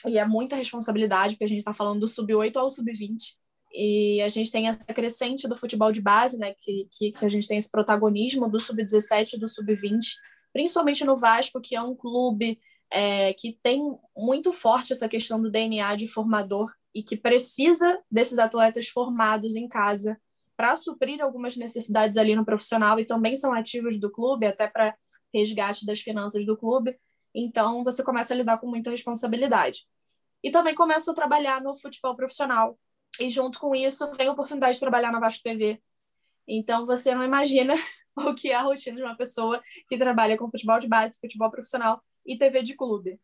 e 0.07 0.19
é 0.19 0.25
muita 0.27 0.57
responsabilidade, 0.57 1.35
porque 1.35 1.45
a 1.45 1.49
gente 1.49 1.59
está 1.59 1.73
falando 1.73 2.01
do 2.01 2.07
sub-8 2.07 2.57
ao 2.57 2.69
sub-20, 2.69 3.37
e 3.73 4.21
a 4.23 4.29
gente 4.29 4.51
tem 4.51 4.69
essa 4.69 4.87
crescente 4.87 5.49
do 5.49 5.57
futebol 5.57 5.93
de 5.93 6.01
base, 6.01 6.39
né, 6.39 6.55
que, 6.59 6.89
que, 6.91 7.13
que 7.13 7.25
a 7.25 7.29
gente 7.29 7.47
tem 7.47 7.59
esse 7.59 7.71
protagonismo 7.71 8.49
do 8.49 8.59
sub-17 8.59 9.35
e 9.35 9.39
do 9.39 9.49
sub-20, 9.49 9.99
principalmente 10.57 11.05
no 11.05 11.19
Vasco, 11.19 11.61
que 11.61 11.77
é 11.77 11.83
um 11.83 11.95
clube 11.95 12.59
é, 12.91 13.35
que 13.35 13.59
tem 13.63 13.95
muito 14.17 14.55
forte 14.55 14.91
essa 14.91 15.07
questão 15.07 15.39
do 15.39 15.51
DNA 15.51 15.95
de 15.97 16.09
formador 16.09 16.73
e 16.95 17.03
que 17.03 17.15
precisa 17.15 18.01
desses 18.11 18.39
atletas 18.39 18.89
formados 18.89 19.55
em 19.55 19.69
casa 19.69 20.19
para 20.57 20.75
suprir 20.75 21.21
algumas 21.21 21.59
necessidades 21.59 22.17
ali 22.17 22.35
no 22.35 22.43
profissional 22.43 22.99
e 22.99 23.05
também 23.05 23.37
são 23.37 23.53
ativos 23.53 24.01
do 24.01 24.11
clube, 24.11 24.47
até 24.47 24.67
para 24.67 24.97
resgate 25.31 25.85
das 25.85 26.01
finanças 26.01 26.47
do 26.47 26.57
clube. 26.57 26.99
Então, 27.35 27.85
você 27.85 28.03
começa 28.03 28.33
a 28.33 28.37
lidar 28.39 28.57
com 28.57 28.67
muita 28.67 28.91
responsabilidade. 28.91 29.87
E 30.43 30.51
também 30.51 30.75
começo 30.75 31.11
a 31.11 31.15
trabalhar 31.15 31.61
no 31.61 31.75
futebol 31.75 32.17
profissional. 32.17 32.79
E 33.21 33.29
junto 33.29 33.61
com 33.61 33.75
isso, 33.75 34.11
vem 34.13 34.29
a 34.29 34.33
oportunidade 34.33 34.73
de 34.73 34.81
trabalhar 34.81 35.13
na 35.13 35.21
Vasco 35.21 35.43
TV. 35.43 35.83
Então, 36.49 36.87
você 36.87 37.15
não 37.15 37.23
imagina 37.23 37.75
o 38.31 38.35
que 38.35 38.51
é 38.51 38.55
a 38.55 38.63
rotina 38.63 38.97
de 38.97 39.03
uma 39.03 39.17
pessoa 39.17 39.61
que 39.89 39.99
trabalha 39.99 40.37
com 40.37 40.51
futebol 40.51 40.79
de 40.79 40.89
base, 40.89 41.21
futebol 41.21 41.51
profissional 41.51 42.03
e 42.25 42.37
TV 42.37 42.63
de 42.63 42.75
clube. 42.75 43.21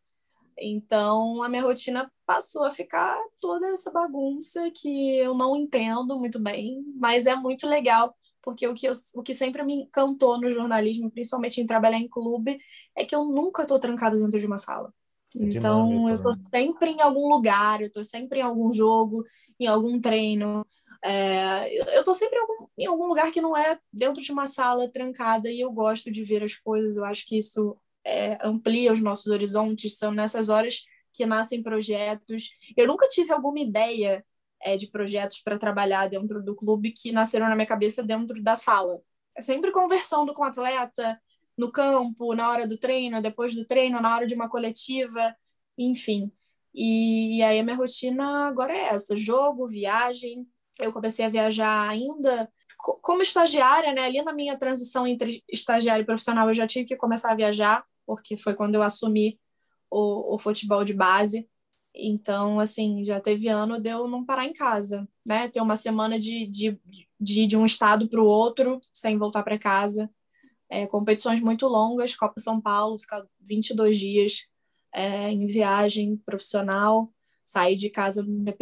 Então, 0.57 1.41
a 1.41 1.49
minha 1.49 1.63
rotina 1.63 2.11
passou 2.25 2.63
a 2.63 2.69
ficar 2.69 3.17
toda 3.39 3.67
essa 3.67 3.91
bagunça 3.91 4.61
que 4.75 5.17
eu 5.17 5.33
não 5.33 5.55
entendo 5.55 6.17
muito 6.17 6.39
bem, 6.39 6.83
mas 6.95 7.25
é 7.25 7.35
muito 7.35 7.67
legal, 7.67 8.15
porque 8.41 8.67
o 8.67 8.73
que, 8.73 8.87
eu, 8.87 8.93
o 9.15 9.23
que 9.23 9.33
sempre 9.33 9.63
me 9.63 9.73
encantou 9.73 10.39
no 10.39 10.51
jornalismo, 10.51 11.09
principalmente 11.09 11.59
em 11.59 11.65
trabalhar 11.65 11.97
em 11.97 12.07
clube, 12.07 12.59
é 12.95 13.03
que 13.03 13.15
eu 13.15 13.25
nunca 13.25 13.63
estou 13.63 13.79
trancada 13.79 14.17
dentro 14.17 14.39
de 14.39 14.45
uma 14.45 14.57
sala. 14.59 14.93
É 15.35 15.45
então, 15.45 16.07
eu 16.09 16.17
estou 16.17 16.31
né? 16.31 16.43
sempre 16.51 16.91
em 16.91 17.01
algum 17.01 17.27
lugar, 17.27 17.81
eu 17.81 17.87
estou 17.87 18.03
sempre 18.03 18.39
em 18.39 18.43
algum 18.43 18.71
jogo, 18.71 19.23
em 19.59 19.65
algum 19.65 19.99
treino. 19.99 20.65
É, 21.03 21.77
eu 21.79 21.99
estou 21.99 22.13
sempre 22.13 22.37
em 22.37 22.41
algum, 22.41 22.67
em 22.77 22.85
algum, 22.85 23.07
lugar 23.07 23.31
que 23.31 23.41
não 23.41 23.55
é 23.57 23.77
dentro 23.91 24.21
de 24.21 24.31
uma 24.31 24.47
sala 24.47 24.89
trancada 24.89 25.51
e 25.51 25.59
eu 25.59 25.71
gosto 25.71 26.09
de 26.09 26.23
ver 26.23 26.43
as 26.43 26.55
coisas. 26.55 26.95
Eu 26.97 27.05
acho 27.05 27.25
que 27.27 27.37
isso 27.37 27.77
é, 28.05 28.37
amplia 28.45 28.93
os 28.93 29.01
nossos 29.01 29.27
horizontes. 29.27 29.97
São 29.97 30.11
nessas 30.11 30.49
horas 30.49 30.83
que 31.11 31.25
nascem 31.25 31.61
projetos. 31.61 32.49
Eu 32.77 32.87
nunca 32.87 33.07
tive 33.07 33.33
alguma 33.33 33.59
ideia 33.59 34.25
é, 34.61 34.77
de 34.77 34.87
projetos 34.87 35.41
para 35.41 35.57
trabalhar 35.57 36.07
dentro 36.07 36.41
do 36.41 36.55
clube 36.55 36.91
que 36.91 37.11
nasceram 37.11 37.49
na 37.49 37.55
minha 37.55 37.67
cabeça 37.67 38.01
dentro 38.01 38.41
da 38.41 38.55
sala. 38.55 39.01
É 39.35 39.41
sempre 39.41 39.71
conversando 39.71 40.33
com 40.33 40.43
o 40.43 40.45
atleta, 40.45 41.19
no 41.57 41.71
campo, 41.71 42.33
na 42.35 42.49
hora 42.49 42.67
do 42.67 42.77
treino, 42.77 43.21
depois 43.21 43.53
do 43.55 43.65
treino, 43.65 44.01
na 44.01 44.15
hora 44.15 44.25
de 44.25 44.35
uma 44.35 44.49
coletiva, 44.49 45.35
enfim. 45.77 46.31
E, 46.73 47.37
e 47.37 47.43
aí 47.43 47.59
a 47.59 47.63
minha 47.63 47.75
rotina 47.75 48.47
agora 48.47 48.73
é 48.73 48.85
essa: 48.85 49.15
jogo, 49.15 49.67
viagem, 49.67 50.47
eu 50.79 50.91
comecei 50.91 51.25
a 51.25 51.29
viajar 51.29 51.89
ainda 51.89 52.49
como 52.77 53.21
estagiária, 53.21 53.93
né? 53.93 54.01
Ali 54.01 54.21
na 54.21 54.33
minha 54.33 54.57
transição 54.57 55.07
entre 55.07 55.43
estagiário 55.49 56.03
e 56.03 56.05
profissional, 56.05 56.47
eu 56.49 56.53
já 56.53 56.67
tive 56.67 56.85
que 56.85 56.97
começar 56.97 57.31
a 57.31 57.35
viajar, 57.35 57.85
porque 58.05 58.35
foi 58.35 58.53
quando 58.53 58.75
eu 58.75 58.83
assumi 58.83 59.39
o, 59.89 60.35
o 60.35 60.39
futebol 60.39 60.83
de 60.83 60.93
base. 60.93 61.47
Então, 61.95 62.59
assim, 62.59 63.05
já 63.05 63.19
teve 63.21 63.47
ano 63.47 63.79
de 63.79 63.89
eu 63.89 64.07
não 64.07 64.25
parar 64.25 64.45
em 64.45 64.53
casa, 64.53 65.07
né? 65.25 65.47
Ter 65.47 65.61
uma 65.61 65.75
semana 65.75 66.19
de, 66.19 66.47
de, 66.47 66.79
de, 67.19 67.47
de 67.47 67.55
um 67.57 67.65
estado 67.65 68.09
para 68.09 68.21
o 68.21 68.25
outro, 68.25 68.79
sem 68.91 69.17
voltar 69.17 69.43
para 69.43 69.59
casa. 69.59 70.09
É, 70.69 70.87
competições 70.87 71.39
muito 71.39 71.67
longas, 71.67 72.15
Copa 72.15 72.39
São 72.39 72.59
Paulo, 72.59 72.99
ficar 72.99 73.23
22 73.39 73.97
dias 73.97 74.47
é, 74.93 75.29
em 75.29 75.45
viagem 75.45 76.17
profissional. 76.25 77.13
Saí 77.43 77.75
de 77.75 77.89
casa 77.89 78.23
no 78.23 78.43
dia 78.43 78.55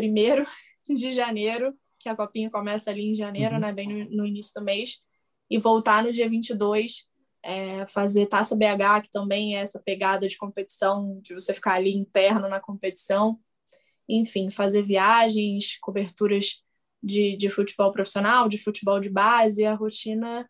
1 0.90 0.94
de 0.96 1.12
janeiro 1.12 1.74
que 2.02 2.10
a 2.10 2.16
copinha 2.16 2.50
começa 2.50 2.90
ali 2.90 3.12
em 3.12 3.16
janeiro, 3.16 3.56
uhum. 3.56 3.62
né, 3.62 3.72
bem 3.72 3.88
no, 3.88 4.18
no, 4.18 4.26
início 4.26 4.54
do 4.56 4.64
mês, 4.64 5.04
e 5.50 5.58
voltar 5.58 6.04
no 6.04 6.12
dia 6.12 6.28
22, 6.28 7.06
é, 7.44 7.86
fazer 7.88 8.28
Taça 8.28 8.56
BH, 8.56 9.04
que 9.04 9.12
também 9.12 9.58
é 9.58 9.62
essa 9.62 9.80
pegada 9.80 10.28
de 10.28 10.38
competição, 10.38 11.20
de 11.22 11.34
você 11.34 11.54
ficar 11.54 11.74
ali 11.74 11.94
interno 11.94 12.48
na 12.48 12.60
competição, 12.60 13.40
enfim, 14.08 14.50
fazer 14.50 14.82
viagens, 14.82 15.78
coberturas 15.80 16.64
de, 17.02 17.36
de 17.36 17.50
futebol 17.50 17.92
profissional, 17.92 18.48
de 18.48 18.58
futebol 18.58 19.00
de 19.00 19.10
base, 19.10 19.66
a 19.66 19.74
rotina 19.74 20.50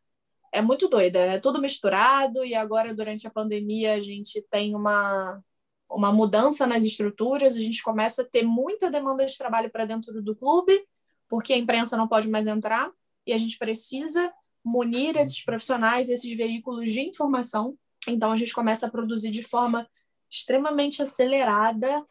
é 0.52 0.62
muito 0.62 0.88
doida, 0.90 1.20
é 1.20 1.40
tudo 1.40 1.62
misturado, 1.62 2.44
e 2.44 2.54
agora, 2.54 2.94
durante 2.94 3.26
a 3.26 3.32
pandemia, 3.32 3.94
a 3.94 4.00
gente 4.02 4.46
tem 4.50 4.76
uma, 4.76 5.42
uma 5.90 6.12
mudança 6.12 6.68
nas 6.68 6.84
estruturas, 6.84 7.56
a 7.56 7.60
gente 7.60 7.82
começa 7.82 8.22
a 8.22 8.26
ter 8.26 8.44
muita 8.44 8.90
demanda 8.92 9.26
de 9.26 9.38
trabalho 9.38 9.72
para 9.72 9.86
dentro 9.86 10.22
do 10.22 10.36
clube, 10.36 10.86
porque 11.32 11.54
a 11.54 11.58
imprensa 11.58 11.96
não 11.96 12.10
pode 12.10 12.30
mais 12.30 12.46
entrar 12.46 12.92
e 13.26 13.32
a 13.32 13.38
gente 13.38 13.58
precisa 13.58 14.34
munir 14.62 15.16
esses 15.16 15.42
profissionais, 15.42 16.10
esses 16.10 16.36
veículos 16.36 16.92
de 16.92 17.00
informação. 17.00 17.78
Então 18.06 18.34
a 18.34 18.36
gente 18.36 18.54
começa 18.54 18.86
a 18.86 18.92
produzir 18.92 19.32
de 19.32 19.42
forma 19.42 19.88
extremamente 20.30 21.02
acelerada 21.02 22.06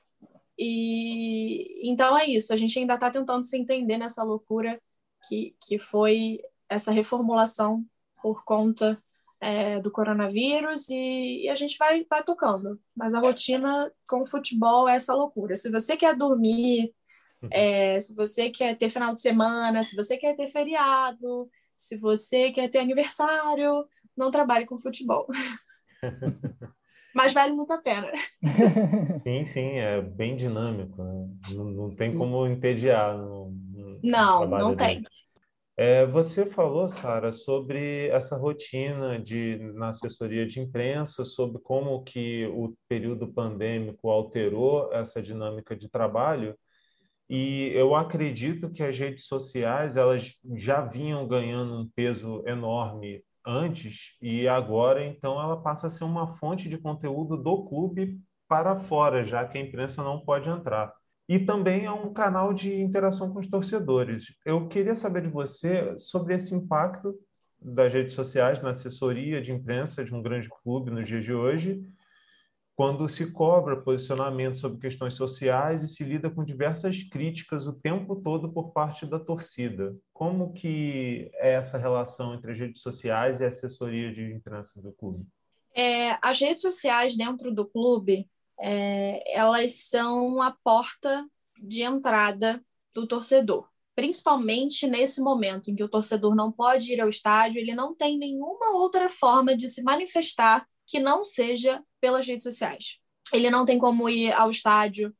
e 0.58 1.86
então 1.86 2.16
é 2.16 2.24
isso. 2.24 2.50
A 2.50 2.56
gente 2.56 2.78
ainda 2.78 2.94
está 2.94 3.10
tentando 3.10 3.44
se 3.44 3.58
entender 3.58 3.98
nessa 3.98 4.22
loucura 4.22 4.80
que, 5.28 5.54
que 5.60 5.78
foi 5.78 6.40
essa 6.66 6.90
reformulação 6.90 7.84
por 8.22 8.42
conta 8.42 8.98
é, 9.38 9.80
do 9.80 9.90
coronavírus 9.90 10.88
e, 10.88 11.42
e, 11.44 11.48
a 11.50 11.54
gente 11.54 11.76
vai, 11.76 12.06
vai 12.08 12.22
tocando. 12.22 12.80
Mas 12.96 13.12
a 13.12 13.20
rotina 13.20 13.92
com 14.08 14.22
o 14.22 14.26
futebol 14.26 14.88
é 14.88 14.94
essa 14.94 15.12
loucura. 15.12 15.56
Se 15.56 15.70
você 15.70 15.94
quer 15.94 16.16
dormir 16.16 16.94
é, 17.50 18.00
se 18.00 18.14
você 18.14 18.50
quer 18.50 18.76
ter 18.76 18.88
final 18.88 19.14
de 19.14 19.20
semana, 19.20 19.82
se 19.82 19.94
você 19.94 20.16
quer 20.16 20.34
ter 20.34 20.48
feriado, 20.48 21.48
se 21.76 21.96
você 21.96 22.50
quer 22.50 22.68
ter 22.68 22.78
aniversário, 22.78 23.86
não 24.16 24.30
trabalhe 24.30 24.66
com 24.66 24.78
futebol. 24.78 25.26
Mas 27.14 27.32
vale 27.32 27.52
muito 27.52 27.72
a 27.72 27.78
pena. 27.78 28.08
Sim, 29.18 29.44
sim, 29.44 29.78
é 29.78 30.00
bem 30.00 30.36
dinâmico. 30.36 31.02
Né? 31.02 31.28
Não, 31.54 31.64
não, 31.64 31.96
tem 31.96 32.16
como 32.16 32.46
entediar. 32.46 33.16
No, 33.16 33.50
no 33.50 34.00
não, 34.02 34.46
não 34.46 34.76
tem. 34.76 35.02
É, 35.76 36.04
você 36.06 36.44
falou, 36.44 36.88
Sara, 36.88 37.32
sobre 37.32 38.08
essa 38.08 38.36
rotina 38.36 39.18
de, 39.18 39.56
na 39.74 39.88
assessoria 39.88 40.46
de 40.46 40.60
imprensa, 40.60 41.24
sobre 41.24 41.60
como 41.62 42.04
que 42.04 42.46
o 42.48 42.76
período 42.86 43.26
pandêmico 43.32 44.10
alterou 44.10 44.92
essa 44.92 45.22
dinâmica 45.22 45.74
de 45.74 45.88
trabalho. 45.88 46.54
E 47.32 47.70
eu 47.76 47.94
acredito 47.94 48.68
que 48.70 48.82
as 48.82 48.98
redes 48.98 49.26
sociais 49.26 49.96
elas 49.96 50.34
já 50.56 50.80
vinham 50.80 51.28
ganhando 51.28 51.78
um 51.78 51.88
peso 51.94 52.42
enorme 52.44 53.22
antes 53.46 54.16
e 54.20 54.48
agora 54.48 55.06
então 55.06 55.40
ela 55.40 55.56
passa 55.62 55.86
a 55.86 55.90
ser 55.90 56.02
uma 56.02 56.34
fonte 56.34 56.68
de 56.68 56.76
conteúdo 56.76 57.36
do 57.36 57.64
clube 57.66 58.18
para 58.48 58.80
fora, 58.80 59.22
já 59.22 59.46
que 59.46 59.56
a 59.56 59.60
imprensa 59.60 60.02
não 60.02 60.18
pode 60.18 60.50
entrar. 60.50 60.92
E 61.28 61.38
também 61.38 61.84
é 61.84 61.92
um 61.92 62.12
canal 62.12 62.52
de 62.52 62.82
interação 62.82 63.32
com 63.32 63.38
os 63.38 63.46
torcedores. 63.46 64.34
Eu 64.44 64.66
queria 64.66 64.96
saber 64.96 65.22
de 65.22 65.28
você 65.28 65.96
sobre 65.96 66.34
esse 66.34 66.52
impacto 66.52 67.14
das 67.62 67.92
redes 67.92 68.14
sociais 68.14 68.60
na 68.60 68.70
assessoria 68.70 69.40
de 69.40 69.52
imprensa 69.52 70.02
de 70.02 70.12
um 70.12 70.20
grande 70.20 70.48
clube 70.48 70.90
nos 70.90 71.06
dias 71.06 71.22
de 71.22 71.32
hoje, 71.32 71.80
quando 72.80 73.06
se 73.10 73.30
cobra 73.30 73.76
posicionamento 73.76 74.56
sobre 74.56 74.80
questões 74.80 75.12
sociais 75.12 75.82
e 75.82 75.86
se 75.86 76.02
lida 76.02 76.30
com 76.30 76.42
diversas 76.42 77.02
críticas 77.02 77.66
o 77.66 77.74
tempo 77.74 78.16
todo 78.16 78.50
por 78.50 78.72
parte 78.72 79.04
da 79.04 79.20
torcida. 79.20 79.94
Como 80.14 80.54
que 80.54 81.30
é 81.34 81.52
essa 81.52 81.76
relação 81.76 82.32
entre 82.32 82.52
as 82.52 82.58
redes 82.58 82.80
sociais 82.80 83.38
e 83.38 83.44
a 83.44 83.48
assessoria 83.48 84.10
de 84.10 84.32
imprensa 84.32 84.80
do 84.80 84.92
clube? 84.92 85.26
É, 85.76 86.16
as 86.22 86.40
redes 86.40 86.62
sociais 86.62 87.18
dentro 87.18 87.52
do 87.54 87.66
clube, 87.66 88.26
é, 88.58 89.30
elas 89.30 89.72
são 89.72 90.40
a 90.40 90.50
porta 90.64 91.28
de 91.62 91.82
entrada 91.82 92.64
do 92.94 93.06
torcedor 93.06 93.68
principalmente 93.92 94.86
nesse 94.86 95.20
momento 95.20 95.70
em 95.70 95.74
que 95.74 95.84
o 95.84 95.88
torcedor 95.88 96.34
não 96.34 96.50
pode 96.50 96.90
ir 96.90 97.02
ao 97.02 97.08
estádio, 97.10 97.60
ele 97.60 97.74
não 97.74 97.94
tem 97.94 98.16
nenhuma 98.16 98.74
outra 98.78 99.10
forma 99.10 99.54
de 99.54 99.68
se 99.68 99.82
manifestar 99.82 100.66
que 100.90 100.98
não 100.98 101.22
seja 101.22 101.82
pelas 102.00 102.26
redes 102.26 102.42
sociais. 102.42 102.98
Ele 103.32 103.48
não 103.48 103.64
tem 103.64 103.78
como 103.78 104.08
ir 104.08 104.32
ao 104.32 104.50
estádio 104.50 105.14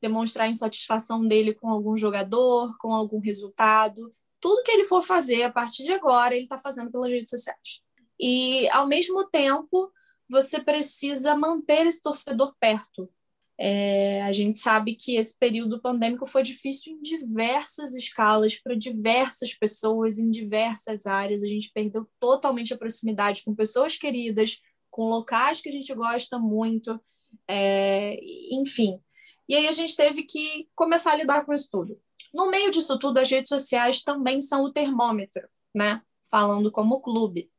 demonstrar 0.00 0.48
a 0.48 0.50
insatisfação 0.50 1.26
dele 1.26 1.54
com 1.54 1.68
algum 1.68 1.96
jogador, 1.96 2.76
com 2.78 2.92
algum 2.92 3.20
resultado. 3.20 4.12
Tudo 4.40 4.64
que 4.64 4.72
ele 4.72 4.82
for 4.82 5.00
fazer 5.00 5.44
a 5.44 5.52
partir 5.52 5.84
de 5.84 5.92
agora, 5.92 6.34
ele 6.34 6.42
está 6.42 6.58
fazendo 6.58 6.90
pelas 6.90 7.08
redes 7.08 7.30
sociais. 7.30 7.80
E, 8.18 8.68
ao 8.70 8.88
mesmo 8.88 9.24
tempo, 9.30 9.92
você 10.28 10.60
precisa 10.60 11.36
manter 11.36 11.86
esse 11.86 12.02
torcedor 12.02 12.52
perto. 12.58 13.08
É, 13.56 14.22
a 14.22 14.32
gente 14.32 14.58
sabe 14.58 14.96
que 14.96 15.14
esse 15.14 15.38
período 15.38 15.80
pandêmico 15.80 16.26
foi 16.26 16.42
difícil 16.42 16.94
em 16.94 17.00
diversas 17.00 17.94
escalas, 17.94 18.56
para 18.56 18.74
diversas 18.74 19.54
pessoas, 19.54 20.18
em 20.18 20.28
diversas 20.30 21.06
áreas. 21.06 21.44
A 21.44 21.48
gente 21.48 21.70
perdeu 21.72 22.08
totalmente 22.18 22.74
a 22.74 22.76
proximidade 22.78 23.44
com 23.44 23.54
pessoas 23.54 23.96
queridas, 23.96 24.60
com 24.92 25.08
locais 25.08 25.60
que 25.60 25.70
a 25.70 25.72
gente 25.72 25.92
gosta 25.94 26.38
muito, 26.38 27.00
é, 27.48 28.20
enfim. 28.50 29.00
E 29.48 29.56
aí 29.56 29.66
a 29.66 29.72
gente 29.72 29.96
teve 29.96 30.22
que 30.22 30.68
começar 30.74 31.12
a 31.12 31.16
lidar 31.16 31.44
com 31.44 31.52
isso 31.52 31.68
tudo. 31.70 31.98
No 32.32 32.50
meio 32.50 32.70
disso 32.70 32.98
tudo, 32.98 33.18
as 33.18 33.30
redes 33.30 33.48
sociais 33.48 34.04
também 34.04 34.40
são 34.40 34.64
o 34.64 34.72
termômetro, 34.72 35.48
né? 35.74 36.02
Falando 36.30 36.70
como 36.70 37.00
clube. 37.00 37.50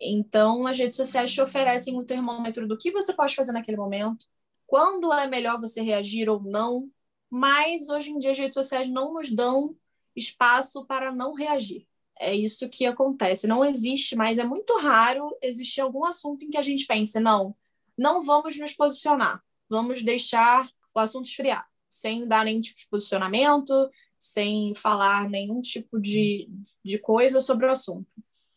Então, 0.00 0.66
as 0.66 0.78
redes 0.78 0.96
sociais 0.96 1.32
te 1.32 1.40
oferecem 1.40 1.96
um 1.98 2.04
termômetro 2.04 2.66
do 2.66 2.76
que 2.76 2.90
você 2.90 3.12
pode 3.12 3.34
fazer 3.34 3.52
naquele 3.52 3.76
momento, 3.76 4.26
quando 4.66 5.12
é 5.12 5.26
melhor 5.26 5.60
você 5.60 5.82
reagir 5.82 6.28
ou 6.28 6.40
não, 6.40 6.90
mas 7.30 7.88
hoje 7.88 8.10
em 8.10 8.18
dia 8.18 8.30
as 8.30 8.38
redes 8.38 8.54
sociais 8.54 8.88
não 8.88 9.12
nos 9.12 9.30
dão 9.30 9.76
espaço 10.14 10.86
para 10.86 11.12
não 11.12 11.34
reagir. 11.34 11.87
É 12.20 12.34
isso 12.34 12.68
que 12.68 12.86
acontece. 12.86 13.46
Não 13.46 13.64
existe 13.64 14.16
mais, 14.16 14.38
é 14.38 14.44
muito 14.44 14.76
raro 14.78 15.36
existir 15.42 15.80
algum 15.80 16.04
assunto 16.04 16.44
em 16.44 16.50
que 16.50 16.56
a 16.56 16.62
gente 16.62 16.86
pense, 16.86 17.18
não, 17.20 17.54
não 17.96 18.22
vamos 18.22 18.58
nos 18.58 18.72
posicionar, 18.72 19.42
vamos 19.68 20.02
deixar 20.02 20.68
o 20.94 20.98
assunto 20.98 21.26
esfriar, 21.26 21.68
sem 21.88 22.26
dar 22.26 22.44
nenhum 22.44 22.60
tipo 22.60 22.78
de 22.78 22.88
posicionamento, 22.88 23.90
sem 24.18 24.74
falar 24.74 25.28
nenhum 25.28 25.60
tipo 25.60 26.00
de, 26.00 26.48
de 26.84 26.98
coisa 26.98 27.40
sobre 27.40 27.66
o 27.66 27.70
assunto. 27.70 28.08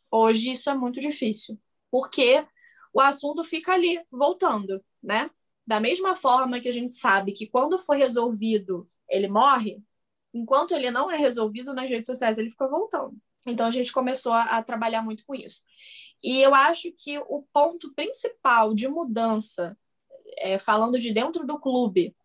Hoje 0.09 0.51
isso 0.51 0.69
é 0.69 0.75
muito 0.75 0.99
difícil, 0.99 1.59
porque 1.89 2.45
o 2.93 2.99
assunto 2.99 3.43
fica 3.43 3.73
ali, 3.73 4.03
voltando, 4.11 4.83
né? 5.01 5.29
Da 5.65 5.79
mesma 5.79 6.15
forma 6.15 6.59
que 6.59 6.67
a 6.67 6.71
gente 6.71 6.95
sabe 6.95 7.31
que 7.31 7.47
quando 7.47 7.79
for 7.79 7.95
resolvido, 7.95 8.89
ele 9.09 9.27
morre, 9.27 9.81
enquanto 10.33 10.73
ele 10.73 10.91
não 10.91 11.09
é 11.09 11.15
resolvido 11.17 11.73
nas 11.73 11.89
redes 11.89 12.07
sociais, 12.07 12.37
ele 12.37 12.49
fica 12.49 12.67
voltando. 12.67 13.15
Então 13.45 13.65
a 13.65 13.71
gente 13.71 13.91
começou 13.91 14.33
a, 14.33 14.43
a 14.43 14.63
trabalhar 14.63 15.01
muito 15.01 15.25
com 15.25 15.33
isso. 15.33 15.63
E 16.23 16.39
eu 16.41 16.53
acho 16.53 16.91
que 16.91 17.17
o 17.19 17.43
ponto 17.51 17.93
principal 17.93 18.73
de 18.73 18.87
mudança, 18.87 19.77
é, 20.37 20.57
falando 20.57 20.99
de 20.99 21.11
dentro 21.11 21.45
do 21.45 21.59
clube, 21.59 22.15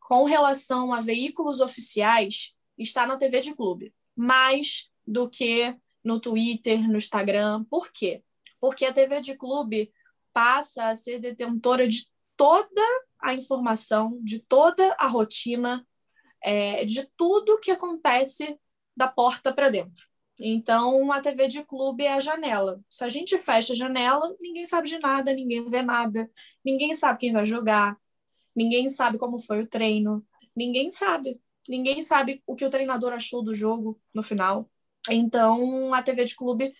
com 0.00 0.24
relação 0.24 0.92
a 0.92 1.00
veículos 1.00 1.60
oficiais, 1.60 2.54
está 2.78 3.06
na 3.06 3.16
TV 3.16 3.40
de 3.40 3.54
clube, 3.54 3.94
mais 4.14 4.90
do 5.06 5.28
que 5.28 5.74
no 6.04 6.20
Twitter, 6.20 6.86
no 6.88 6.98
Instagram. 6.98 7.64
Por 7.64 7.90
quê? 7.90 8.22
Porque 8.60 8.84
a 8.84 8.92
TV 8.92 9.20
de 9.20 9.36
clube 9.36 9.90
passa 10.32 10.88
a 10.88 10.94
ser 10.94 11.18
detentora 11.18 11.88
de 11.88 12.06
toda 12.36 12.82
a 13.18 13.34
informação, 13.34 14.18
de 14.22 14.42
toda 14.42 14.94
a 14.98 15.06
rotina, 15.06 15.86
é, 16.42 16.84
de 16.84 17.08
tudo 17.16 17.58
que 17.58 17.70
acontece 17.70 18.58
da 18.96 19.08
porta 19.08 19.52
para 19.52 19.70
dentro. 19.70 20.06
Então, 20.38 21.10
a 21.12 21.20
TV 21.20 21.48
de 21.48 21.64
clube 21.64 22.04
é 22.04 22.12
a 22.12 22.20
janela. 22.20 22.80
Se 22.90 23.04
a 23.04 23.08
gente 23.08 23.38
fecha 23.38 23.72
a 23.72 23.76
janela, 23.76 24.34
ninguém 24.40 24.66
sabe 24.66 24.88
de 24.88 24.98
nada, 24.98 25.32
ninguém 25.32 25.68
vê 25.68 25.82
nada, 25.82 26.30
ninguém 26.64 26.94
sabe 26.94 27.20
quem 27.20 27.32
vai 27.32 27.46
jogar, 27.46 27.96
ninguém 28.54 28.88
sabe 28.88 29.18
como 29.18 29.38
foi 29.38 29.62
o 29.62 29.66
treino, 29.66 30.24
ninguém 30.54 30.90
sabe. 30.90 31.40
Ninguém 31.68 32.02
sabe 32.02 32.40
o 32.46 32.54
que 32.54 32.64
o 32.64 32.70
treinador 32.70 33.12
achou 33.12 33.42
do 33.42 33.54
jogo 33.54 34.00
no 34.14 34.22
final. 34.22 34.70
Então, 35.10 35.92
a 35.92 36.02
TV 36.02 36.24
de 36.24 36.36
clube 36.36 36.72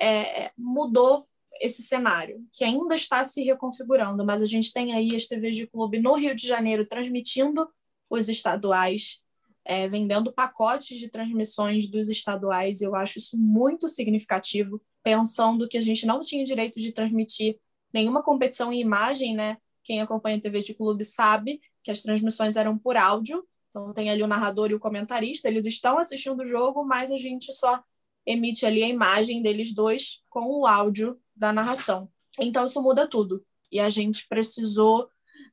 é, 0.00 0.50
mudou 0.56 1.26
esse 1.60 1.82
cenário, 1.82 2.44
que 2.52 2.64
ainda 2.64 2.94
está 2.94 3.24
se 3.24 3.42
reconfigurando, 3.42 4.24
mas 4.24 4.42
a 4.42 4.46
gente 4.46 4.72
tem 4.72 4.92
aí 4.92 5.14
as 5.14 5.26
TVs 5.26 5.56
de 5.56 5.66
clube 5.66 5.98
no 5.98 6.14
Rio 6.14 6.34
de 6.34 6.46
Janeiro 6.46 6.86
transmitindo 6.86 7.68
os 8.10 8.28
estaduais, 8.28 9.23
é, 9.64 9.88
vendendo 9.88 10.32
pacotes 10.32 10.98
de 10.98 11.08
transmissões 11.08 11.88
dos 11.88 12.08
estaduais. 12.08 12.82
Eu 12.82 12.94
acho 12.94 13.18
isso 13.18 13.36
muito 13.36 13.88
significativo, 13.88 14.80
pensando 15.02 15.68
que 15.68 15.78
a 15.78 15.80
gente 15.80 16.06
não 16.06 16.20
tinha 16.20 16.44
direito 16.44 16.78
de 16.78 16.92
transmitir 16.92 17.58
nenhuma 17.92 18.22
competição 18.22 18.72
em 18.72 18.80
imagem, 18.80 19.34
né? 19.34 19.56
Quem 19.82 20.00
acompanha 20.00 20.36
a 20.36 20.40
TV 20.40 20.60
de 20.60 20.74
clube 20.74 21.04
sabe 21.04 21.60
que 21.82 21.90
as 21.90 22.02
transmissões 22.02 22.56
eram 22.56 22.76
por 22.76 22.96
áudio, 22.96 23.46
então 23.68 23.92
tem 23.92 24.10
ali 24.10 24.22
o 24.22 24.26
narrador 24.26 24.70
e 24.70 24.74
o 24.74 24.80
comentarista, 24.80 25.48
eles 25.48 25.66
estão 25.66 25.98
assistindo 25.98 26.40
o 26.40 26.46
jogo, 26.46 26.84
mas 26.84 27.10
a 27.10 27.16
gente 27.16 27.52
só 27.52 27.82
emite 28.26 28.64
ali 28.64 28.82
a 28.82 28.88
imagem 28.88 29.42
deles 29.42 29.72
dois 29.74 30.22
com 30.30 30.60
o 30.60 30.66
áudio 30.66 31.18
da 31.36 31.52
narração. 31.52 32.08
Então 32.40 32.64
isso 32.64 32.82
muda 32.82 33.06
tudo. 33.06 33.44
E 33.70 33.80
a 33.80 33.90
gente 33.90 34.26
precisou 34.28 35.08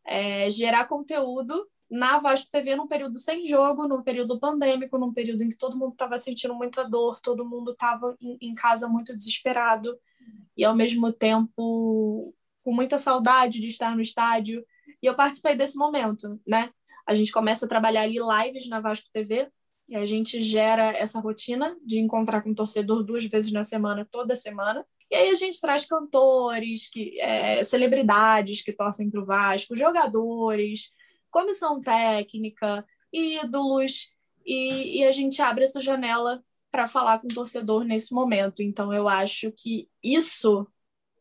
é, 0.06 0.50
gerar 0.50 0.86
conteúdo 0.86 1.68
na 1.92 2.20
Vasco 2.20 2.50
TV 2.50 2.74
num 2.74 2.88
período 2.88 3.20
sem 3.20 3.46
jogo, 3.46 3.86
num 3.86 4.02
período 4.02 4.40
pandêmico, 4.40 4.98
num 4.98 5.14
período 5.14 5.44
em 5.44 5.50
que 5.50 5.58
todo 5.58 5.78
mundo 5.78 5.92
estava 5.92 6.18
sentindo 6.18 6.56
muita 6.56 6.86
dor, 6.88 7.20
todo 7.20 7.46
mundo 7.46 7.72
estava 7.72 8.16
em, 8.22 8.38
em, 8.40 8.56
casa 8.56 8.88
muito 8.88 9.14
desesperado 9.16 10.00
e 10.56 10.64
ao 10.64 10.74
mesmo 10.74 11.12
tempo 11.12 12.34
com 12.64 12.74
muita 12.74 12.98
saudade 12.98 13.60
de 13.60 13.68
estar 13.68 13.94
no 13.94 14.02
estádio. 14.02 14.66
E 15.04 15.06
eu 15.06 15.16
participei 15.16 15.54
desse 15.54 15.78
momento, 15.78 16.40
né? 16.48 16.70
A 17.06 17.14
gente 17.14 17.32
começa 17.32 17.66
a 17.66 17.70
trabalhar 17.70 18.04
ali 18.04 18.20
lives 18.20 18.70
na 18.70 18.80
Vasco 18.80 19.10
TV 19.12 19.52
e 19.90 19.98
a 19.98 20.06
gente 20.06 20.42
gera 20.42 20.84
essa 20.92 21.20
rotina 21.20 21.76
de 21.86 22.00
encontrar 22.00 22.42
com 22.42 22.52
o 22.52 22.56
torcedor 22.56 23.04
duas 23.04 23.26
vezes 23.26 23.52
na 23.52 23.64
semana, 23.64 24.08
toda 24.10 24.34
semana. 24.34 24.86
E 25.10 25.16
aí 25.16 25.30
a 25.30 25.36
gente 25.36 25.60
traz 25.60 25.86
cantores, 25.86 26.90
que, 26.90 27.20
é, 27.20 27.62
celebridades 27.66 28.62
que 28.62 28.72
torcem 28.72 29.10
para 29.10 29.20
o 29.20 29.26
Vasco, 29.26 29.76
jogadores, 29.76 30.94
comissão 31.32 31.82
técnica, 31.82 32.86
ídolos, 33.12 34.12
e, 34.46 35.00
e 35.00 35.04
a 35.06 35.12
gente 35.12 35.42
abre 35.42 35.64
essa 35.64 35.82
janela 35.82 36.44
para 36.72 36.88
falar 36.88 37.20
com 37.20 37.28
o 37.28 37.34
torcedor 37.34 37.84
nesse 37.84 38.14
momento. 38.14 38.62
Então 38.62 38.94
eu 38.94 39.08
acho 39.08 39.52
que 39.52 39.90
isso 40.04 40.68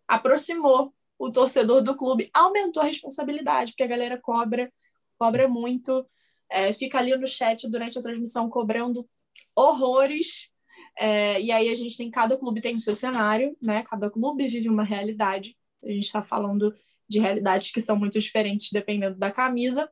aproximou 0.07 0.95
o 1.19 1.31
torcedor 1.31 1.83
do 1.83 1.97
clube, 1.97 2.31
aumentou 2.33 2.83
a 2.83 2.87
responsabilidade, 2.87 3.73
porque 3.73 3.83
a 3.83 3.89
galera 3.89 4.19
cobra, 4.19 4.73
cobra 5.19 5.47
muito, 5.47 6.07
é, 6.49 6.73
fica 6.73 6.99
ali 6.99 7.15
no 7.17 7.27
chat 7.27 7.69
durante 7.69 7.99
a 7.99 8.03
transmissão 8.03 8.49
cobrando 8.49 9.09
horrores. 9.55 10.51
É, 10.99 11.41
e 11.41 11.53
aí 11.53 11.69
a 11.69 11.75
gente 11.75 11.97
tem, 11.97 12.11
cada 12.11 12.39
clube 12.39 12.61
tem 12.61 12.75
o 12.75 12.81
seu 12.81 12.95
cenário, 12.95 13.57
né? 13.61 13.83
Cada 13.83 14.11
clube 14.11 14.49
vive 14.49 14.69
uma 14.69 14.83
realidade. 14.83 15.57
A 15.85 15.89
gente 15.89 16.05
está 16.05 16.23
falando 16.23 16.75
de 17.09 17.19
realidades 17.19 17.71
que 17.71 17.81
são 17.81 17.97
muito 17.97 18.19
diferentes 18.19 18.71
dependendo 18.73 19.19
da 19.19 19.31
camisa, 19.31 19.91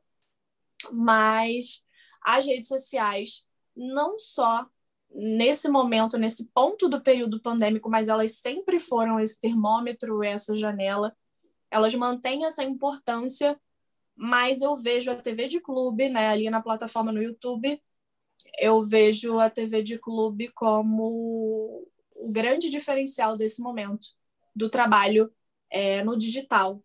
mas 0.91 1.85
as 2.21 2.45
redes 2.45 2.67
sociais, 2.67 3.45
não 3.75 4.19
só 4.19 4.67
nesse 5.11 5.67
momento, 5.69 6.17
nesse 6.17 6.45
ponto 6.53 6.87
do 6.87 7.01
período 7.01 7.41
pandêmico, 7.41 7.89
mas 7.89 8.07
elas 8.07 8.33
sempre 8.33 8.79
foram 8.79 9.19
esse 9.19 9.39
termômetro, 9.39 10.23
essa 10.23 10.55
janela, 10.55 11.15
elas 11.71 11.93
mantêm 11.95 12.45
essa 12.45 12.63
importância 12.63 13.59
mas 14.21 14.61
eu 14.61 14.75
vejo 14.75 15.09
a 15.09 15.15
TV 15.15 15.47
de 15.47 15.61
clube, 15.61 16.09
né, 16.09 16.27
ali 16.27 16.49
na 16.49 16.61
plataforma 16.61 17.09
no 17.09 17.23
YouTube, 17.23 17.81
eu 18.59 18.83
vejo 18.83 19.39
a 19.39 19.49
TV 19.49 19.81
de 19.81 19.97
clube 19.97 20.49
como 20.49 21.87
o 22.13 22.29
grande 22.29 22.69
diferencial 22.69 23.37
desse 23.37 23.61
momento 23.61 24.09
do 24.53 24.69
trabalho 24.69 25.33
é, 25.69 26.03
no 26.03 26.17
digital, 26.17 26.83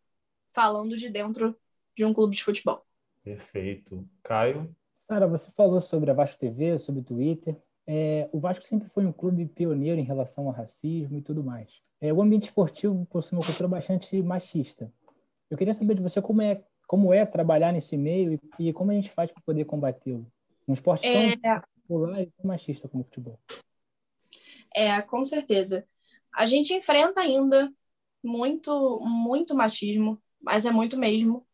falando 0.55 0.97
de 0.97 1.11
dentro 1.11 1.59
de 1.97 2.05
um 2.05 2.13
clube 2.13 2.37
de 2.37 2.45
futebol. 2.45 2.84
Perfeito. 3.25 4.07
Caio? 4.23 4.75
Sara, 4.93 5.27
você 5.27 5.51
falou 5.51 5.81
sobre 5.81 6.11
a 6.11 6.15
Vasco 6.15 6.39
TV, 6.39 6.79
sobre 6.79 7.01
o 7.01 7.05
Twitter. 7.05 7.57
É, 7.87 8.29
o 8.33 8.39
Vasco 8.39 8.65
sempre 8.65 8.89
foi 8.89 9.05
um 9.05 9.13
clube 9.13 9.47
pioneiro 9.47 10.01
em 10.01 10.05
relação 10.05 10.47
ao 10.47 10.53
racismo 10.53 11.19
e 11.19 11.23
tudo 11.23 11.43
mais. 11.43 11.81
É, 12.01 12.13
o 12.13 12.23
ambiente 12.23 12.45
esportivo 12.45 13.07
possui 13.07 13.37
uma 13.37 13.45
cultura 13.45 13.69
bastante 13.69 14.23
machista. 14.23 14.93
Eu 15.51 15.57
queria 15.57 15.75
saber 15.75 15.95
de 15.95 16.03
você 16.03 16.21
como 16.21 16.43
é, 16.43 16.63
como 16.87 17.13
é 17.13 17.25
trabalhar 17.25 17.73
nesse 17.73 17.97
meio 17.97 18.35
e, 18.59 18.69
e 18.69 18.73
como 18.73 18.91
a 18.91 18.95
gente 18.95 19.11
faz 19.11 19.31
para 19.31 19.43
poder 19.43 19.65
combatê-lo. 19.65 20.27
Um 20.67 20.73
esporte 20.73 21.11
tão 21.11 21.21
é... 21.21 21.63
popular 21.87 22.23
e 22.23 22.27
tão 22.27 22.47
machista 22.47 22.89
como 22.89 23.03
o 23.03 23.07
futebol. 23.07 23.39
É, 24.75 25.01
com 25.03 25.25
certeza. 25.25 25.87
A 26.35 26.47
gente 26.47 26.75
enfrenta 26.75 27.21
ainda 27.21 27.73
muito, 28.23 29.01
muito 29.01 29.55
machismo, 29.55 30.21
mas 30.41 30.65
é 30.65 30.71
muito 30.71 30.97
mesmo. 30.97 31.47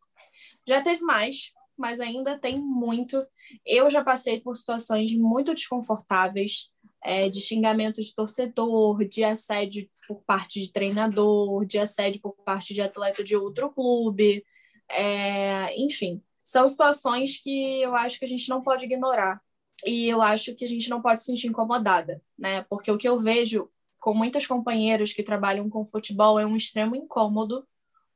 Já 0.67 0.83
teve 0.83 1.03
mais, 1.03 1.53
mas 1.81 1.99
ainda 2.01 2.39
tem 2.39 2.61
muito. 2.61 3.27
Eu 3.65 3.91
já 3.91 4.05
passei 4.05 4.41
por 4.41 4.57
situações 4.57 5.17
muito 5.17 5.55
desconfortáveis, 5.55 6.71
é, 7.03 7.29
de 7.29 7.41
xingamento 7.41 8.01
de 8.03 8.15
torcedor, 8.15 9.05
de 9.07 9.25
assédio 9.25 9.89
por 10.07 10.23
parte 10.23 10.61
de 10.61 10.71
treinador, 10.71 11.65
de 11.65 11.79
assédio 11.79 12.21
por 12.21 12.35
parte 12.45 12.75
de 12.75 12.83
atleta 12.83 13.25
de 13.25 13.35
outro 13.35 13.71
clube, 13.71 14.45
é, 14.91 15.75
enfim. 15.81 16.23
São 16.43 16.69
situações 16.69 17.39
que 17.39 17.81
eu 17.81 17.95
acho 17.95 18.19
que 18.19 18.25
a 18.25 18.29
gente 18.29 18.49
não 18.49 18.63
pode 18.63 18.85
ignorar. 18.85 19.41
E 19.87 20.09
eu 20.09 20.21
acho 20.21 20.55
que 20.55 20.65
a 20.65 20.69
gente 20.69 20.91
não 20.91 21.01
pode 21.01 21.23
se 21.23 21.27
sentir 21.27 21.47
incomodada, 21.47 22.23
né? 22.39 22.63
Porque 22.69 22.91
o 22.91 22.99
que 22.99 23.09
eu 23.09 23.21
vejo 23.21 23.71
com 23.99 24.15
muitas 24.15 24.47
companheiras 24.47 25.13
que 25.13 25.23
trabalham 25.23 25.71
com 25.71 25.85
futebol 25.87 26.39
é 26.39 26.47
um 26.47 26.57
extremo 26.57 26.97
incômodo 26.97 27.67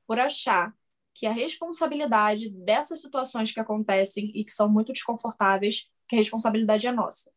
por 0.06 0.18
achar 0.18 0.74
que 1.14 1.26
a 1.26 1.32
responsabilidade 1.32 2.50
dessas 2.50 3.00
situações 3.00 3.52
que 3.52 3.60
acontecem 3.60 4.32
e 4.34 4.44
que 4.44 4.52
são 4.52 4.68
muito 4.68 4.92
desconfortáveis, 4.92 5.88
que 6.08 6.16
a 6.16 6.18
responsabilidade 6.18 6.86
é 6.86 6.92
nossa. 6.92 7.30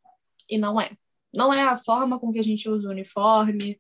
E 0.50 0.58
não 0.58 0.82
é. 0.82 0.92
Não 1.34 1.54
é 1.54 1.62
a 1.62 1.76
forma 1.76 2.20
com 2.20 2.32
que 2.32 2.40
a 2.40 2.44
gente 2.44 2.68
usa 2.68 2.88
o 2.88 2.92
uniforme, 2.92 3.80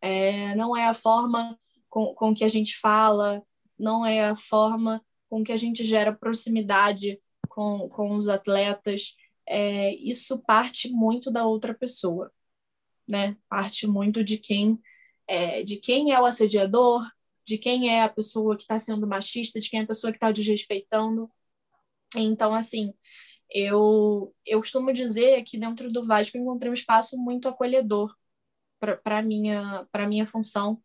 é, 0.00 0.54
não 0.54 0.76
é 0.76 0.86
a 0.86 0.94
forma 0.94 1.58
com, 1.88 2.14
com 2.14 2.34
que 2.34 2.44
a 2.44 2.48
gente 2.48 2.76
fala, 2.76 3.42
não 3.78 4.04
é 4.04 4.28
a 4.28 4.36
forma 4.36 5.02
com 5.30 5.42
que 5.42 5.52
a 5.52 5.56
gente 5.56 5.84
gera 5.84 6.12
proximidade 6.12 7.18
com, 7.48 7.88
com 7.88 8.16
os 8.16 8.28
atletas. 8.28 9.16
É, 9.46 9.94
isso 9.94 10.38
parte 10.40 10.90
muito 10.90 11.30
da 11.30 11.46
outra 11.46 11.72
pessoa, 11.72 12.30
né? 13.08 13.36
Parte 13.48 13.86
muito 13.86 14.22
de 14.22 14.36
quem 14.36 14.78
é, 15.26 15.62
de 15.62 15.76
quem 15.76 16.12
é 16.12 16.20
o 16.20 16.24
assediador, 16.24 17.06
de 17.48 17.56
quem 17.56 17.88
é 17.88 18.02
a 18.02 18.08
pessoa 18.10 18.54
que 18.54 18.62
está 18.62 18.78
sendo 18.78 19.06
machista, 19.06 19.58
de 19.58 19.70
quem 19.70 19.80
é 19.80 19.82
a 19.82 19.86
pessoa 19.86 20.12
que 20.12 20.18
está 20.18 20.30
desrespeitando. 20.30 21.30
Então, 22.14 22.54
assim, 22.54 22.92
eu, 23.50 24.34
eu 24.44 24.58
costumo 24.60 24.92
dizer 24.92 25.42
que 25.44 25.56
dentro 25.58 25.90
do 25.90 26.04
Vasco 26.04 26.36
eu 26.36 26.42
encontrei 26.42 26.70
um 26.70 26.74
espaço 26.74 27.16
muito 27.16 27.48
acolhedor 27.48 28.14
para 28.78 29.18
a 29.18 29.22
minha, 29.22 29.88
minha 30.06 30.26
função, 30.26 30.82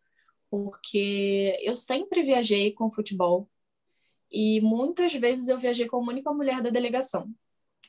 porque 0.49 1.59
eu 1.61 1.75
sempre 1.75 2.23
viajei 2.23 2.71
com 2.71 2.89
futebol 2.89 3.49
e 4.31 4.61
muitas 4.61 5.13
vezes 5.13 5.49
eu 5.49 5.59
viajei 5.59 5.85
como 5.87 6.09
única 6.09 6.33
mulher 6.33 6.61
da 6.61 6.69
delegação 6.69 7.29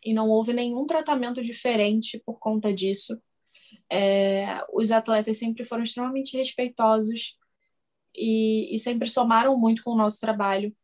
e 0.05 0.13
não 0.13 0.29
houve 0.29 0.53
nenhum 0.53 0.85
tratamento 0.85 1.41
diferente 1.43 2.21
por 2.27 2.41
conta 2.41 2.73
disso. 2.75 3.17
É, 3.91 4.65
os 4.73 4.91
atletas 4.91 5.39
sempre 5.39 5.65
foram 5.65 5.85
extremamente 5.85 6.37
respeitosos 6.37 7.39
e, 8.15 8.75
e 8.75 8.79
sempre 8.79 9.09
somaram 9.09 9.57
muito 9.59 9.83
com 9.83 9.91
o 9.93 9.97
nosso 9.97 10.21
trabalho. 10.21 10.75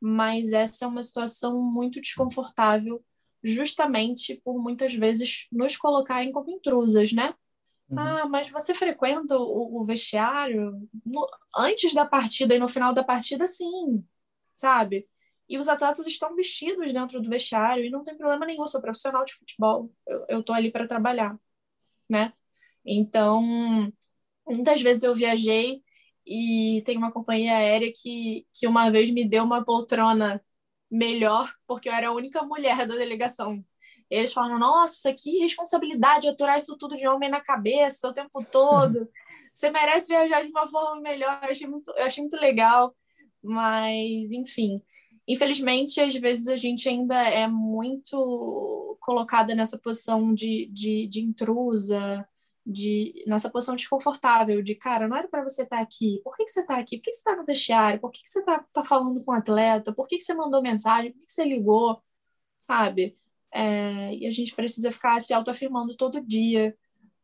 Mas 0.00 0.52
essa 0.52 0.84
é 0.84 0.88
uma 0.88 1.02
situação 1.02 1.60
muito 1.60 2.00
desconfortável, 2.00 3.04
justamente 3.42 4.40
por 4.44 4.62
muitas 4.62 4.94
vezes 4.94 5.46
nos 5.50 5.76
colocarem 5.76 6.32
como 6.32 6.50
intrusas, 6.50 7.12
né? 7.12 7.34
Uhum. 7.90 7.98
Ah, 7.98 8.28
mas 8.28 8.48
você 8.48 8.74
frequenta 8.74 9.36
o, 9.36 9.80
o 9.80 9.84
vestiário 9.84 10.88
no, 11.04 11.26
antes 11.56 11.94
da 11.94 12.04
partida 12.04 12.54
e 12.54 12.58
no 12.58 12.68
final 12.68 12.92
da 12.92 13.02
partida, 13.02 13.46
sim, 13.46 14.04
sabe? 14.52 15.08
E 15.48 15.56
os 15.56 15.66
atletas 15.66 16.06
estão 16.06 16.36
vestidos 16.36 16.92
dentro 16.92 17.20
do 17.20 17.30
vestiário 17.30 17.84
e 17.84 17.90
não 17.90 18.04
tem 18.04 18.16
problema 18.16 18.44
nenhum, 18.44 18.62
eu 18.62 18.66
sou 18.66 18.82
profissional 18.82 19.24
de 19.24 19.34
futebol, 19.34 19.90
eu, 20.06 20.26
eu 20.28 20.42
tô 20.42 20.52
ali 20.52 20.70
para 20.70 20.86
trabalhar, 20.86 21.38
né? 22.08 22.32
Então, 22.84 23.42
muitas 24.46 24.82
vezes 24.82 25.02
eu 25.02 25.14
viajei 25.14 25.82
e 26.28 26.82
tem 26.82 26.98
uma 26.98 27.10
companhia 27.10 27.56
aérea 27.56 27.90
que, 27.94 28.46
que 28.52 28.66
uma 28.66 28.90
vez 28.90 29.10
me 29.10 29.24
deu 29.24 29.44
uma 29.44 29.64
poltrona 29.64 30.42
melhor, 30.90 31.52
porque 31.66 31.88
eu 31.88 31.92
era 31.92 32.08
a 32.08 32.12
única 32.12 32.42
mulher 32.42 32.86
da 32.86 32.96
delegação. 32.96 33.64
Eles 34.10 34.32
falam: 34.32 34.58
nossa, 34.58 35.12
que 35.14 35.38
responsabilidade 35.38 36.28
aturar 36.28 36.58
isso 36.58 36.76
tudo 36.76 36.96
de 36.96 37.06
homem 37.06 37.30
na 37.30 37.40
cabeça 37.40 38.08
o 38.08 38.14
tempo 38.14 38.44
todo. 38.44 39.08
Você 39.54 39.70
merece 39.70 40.08
viajar 40.08 40.42
de 40.42 40.50
uma 40.50 40.66
forma 40.68 41.00
melhor. 41.00 41.40
Eu 41.42 41.50
achei 41.50 41.66
muito, 41.66 41.90
eu 41.96 42.04
achei 42.04 42.22
muito 42.22 42.36
legal, 42.36 42.94
mas 43.42 44.32
enfim. 44.32 44.82
Infelizmente, 45.26 46.00
às 46.00 46.14
vezes 46.14 46.48
a 46.48 46.56
gente 46.56 46.88
ainda 46.88 47.16
é 47.28 47.46
muito 47.46 48.96
colocada 49.00 49.54
nessa 49.54 49.78
posição 49.78 50.34
de, 50.34 50.70
de, 50.72 51.06
de 51.06 51.20
intrusa, 51.20 52.26
de 52.68 53.24
nessa 53.26 53.48
posição 53.48 53.74
desconfortável, 53.74 54.62
de 54.62 54.74
cara, 54.74 55.08
não 55.08 55.16
era 55.16 55.26
para 55.26 55.42
você 55.42 55.62
estar 55.62 55.78
tá 55.78 55.82
aqui, 55.82 56.20
por 56.22 56.36
que, 56.36 56.44
que 56.44 56.50
você 56.50 56.60
está 56.60 56.76
aqui? 56.78 56.98
Por 56.98 57.04
que, 57.04 57.10
que 57.10 57.16
você 57.16 57.20
está 57.20 57.34
no 57.36 57.46
vestiário? 57.46 57.98
Por 57.98 58.10
que, 58.10 58.22
que 58.22 58.28
você 58.28 58.40
está 58.40 58.58
tá 58.72 58.84
falando 58.84 59.24
com 59.24 59.32
o 59.32 59.34
atleta? 59.34 59.92
Por 59.94 60.06
que, 60.06 60.18
que 60.18 60.24
você 60.24 60.34
mandou 60.34 60.60
mensagem? 60.60 61.12
Por 61.12 61.20
que, 61.20 61.26
que 61.26 61.32
você 61.32 61.44
ligou? 61.44 62.02
Sabe? 62.58 63.18
É, 63.50 64.14
e 64.14 64.26
a 64.26 64.30
gente 64.30 64.54
precisa 64.54 64.92
ficar 64.92 65.18
se 65.20 65.32
autoafirmando 65.32 65.96
todo 65.96 66.20
dia, 66.20 66.76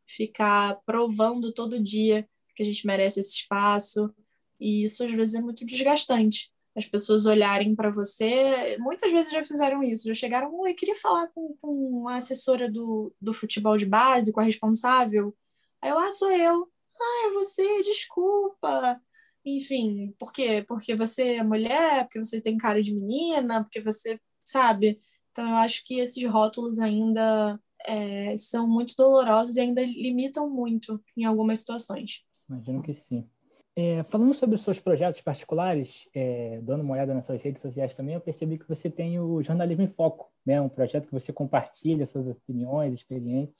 ficar 0.06 0.76
provando 0.86 1.52
todo 1.52 1.82
dia 1.82 2.26
que 2.56 2.62
a 2.62 2.66
gente 2.66 2.86
merece 2.86 3.20
esse 3.20 3.34
espaço, 3.34 4.14
e 4.58 4.84
isso 4.84 5.04
às 5.04 5.12
vezes 5.12 5.34
é 5.34 5.40
muito 5.42 5.66
desgastante. 5.66 6.53
As 6.76 6.86
pessoas 6.86 7.24
olharem 7.26 7.74
para 7.74 7.90
você, 7.90 8.76
muitas 8.78 9.12
vezes 9.12 9.30
já 9.30 9.44
fizeram 9.44 9.82
isso, 9.82 10.08
já 10.08 10.14
chegaram, 10.14 10.52
oi, 10.58 10.74
queria 10.74 10.96
falar 10.96 11.28
com, 11.28 11.56
com 11.60 12.08
a 12.08 12.16
assessora 12.16 12.70
do, 12.70 13.14
do 13.20 13.32
futebol 13.32 13.76
de 13.76 13.86
base, 13.86 14.32
com 14.32 14.40
a 14.40 14.44
responsável. 14.44 15.34
Aí 15.80 15.90
eu, 15.90 15.98
ah, 15.98 16.10
sou 16.10 16.30
eu. 16.32 16.68
Ah, 17.00 17.28
é 17.28 17.32
você, 17.32 17.82
desculpa. 17.82 19.00
Enfim, 19.44 20.14
por 20.18 20.32
quê? 20.32 20.64
Porque 20.66 20.94
você 20.94 21.36
é 21.36 21.42
mulher, 21.42 22.04
porque 22.04 22.18
você 22.18 22.40
tem 22.40 22.56
cara 22.56 22.82
de 22.82 22.94
menina, 22.94 23.62
porque 23.62 23.80
você, 23.80 24.18
sabe? 24.44 25.00
Então 25.30 25.48
eu 25.48 25.56
acho 25.56 25.84
que 25.84 25.98
esses 25.98 26.24
rótulos 26.24 26.78
ainda 26.78 27.60
é, 27.86 28.36
são 28.36 28.66
muito 28.66 28.94
dolorosos 28.96 29.56
e 29.56 29.60
ainda 29.60 29.82
limitam 29.82 30.48
muito 30.48 31.02
em 31.16 31.24
algumas 31.24 31.58
situações. 31.58 32.22
Imagino 32.48 32.82
que 32.82 32.94
sim. 32.94 33.28
É, 33.76 34.04
falando 34.04 34.32
sobre 34.32 34.54
os 34.54 34.60
seus 34.60 34.78
projetos 34.78 35.20
particulares, 35.20 36.08
é, 36.14 36.60
dando 36.62 36.82
uma 36.82 36.94
olhada 36.94 37.12
nas 37.12 37.24
suas 37.24 37.42
redes 37.42 37.60
sociais 37.60 37.92
também, 37.94 38.14
eu 38.14 38.20
percebi 38.20 38.56
que 38.56 38.68
você 38.68 38.88
tem 38.88 39.18
o 39.18 39.42
Jornalismo 39.42 39.82
em 39.82 39.88
Foco, 39.88 40.30
né? 40.46 40.60
um 40.60 40.68
projeto 40.68 41.06
que 41.06 41.12
você 41.12 41.32
compartilha 41.32 42.06
suas 42.06 42.28
opiniões, 42.28 42.94
experiências. 42.94 43.56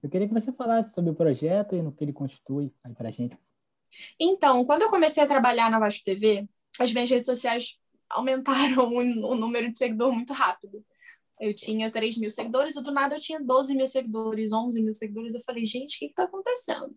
Eu 0.00 0.08
queria 0.08 0.28
que 0.28 0.34
você 0.34 0.52
falasse 0.52 0.94
sobre 0.94 1.10
o 1.10 1.14
projeto 1.14 1.74
e 1.74 1.82
no 1.82 1.90
que 1.90 2.04
ele 2.04 2.12
constitui 2.12 2.72
para 2.96 3.08
a 3.08 3.10
gente. 3.10 3.36
Então, 4.20 4.64
quando 4.64 4.82
eu 4.82 4.88
comecei 4.88 5.22
a 5.22 5.26
trabalhar 5.26 5.68
na 5.68 5.80
Vasco 5.80 6.04
TV, 6.04 6.48
as 6.78 6.92
minhas 6.92 7.10
redes 7.10 7.26
sociais 7.26 7.76
aumentaram 8.08 8.88
o, 8.88 9.02
número 9.34 9.70
de 9.70 9.78
seguidores 9.78 10.14
muito 10.14 10.32
rápido. 10.32 10.84
Eu 11.40 11.54
tinha 11.54 11.90
3 11.90 12.18
mil 12.18 12.30
seguidores 12.30 12.76
e 12.76 12.82
do 12.82 12.92
nada 12.92 13.16
eu 13.16 13.20
tinha 13.20 13.40
12 13.40 13.74
mil 13.74 13.86
seguidores, 13.88 14.52
11 14.52 14.80
mil 14.80 14.94
seguidores. 14.94 15.34
Eu 15.34 15.40
falei, 15.40 15.66
gente, 15.66 15.96
o 15.96 15.98
que 15.98 16.06
está 16.06 16.24
acontecendo? 16.24 16.94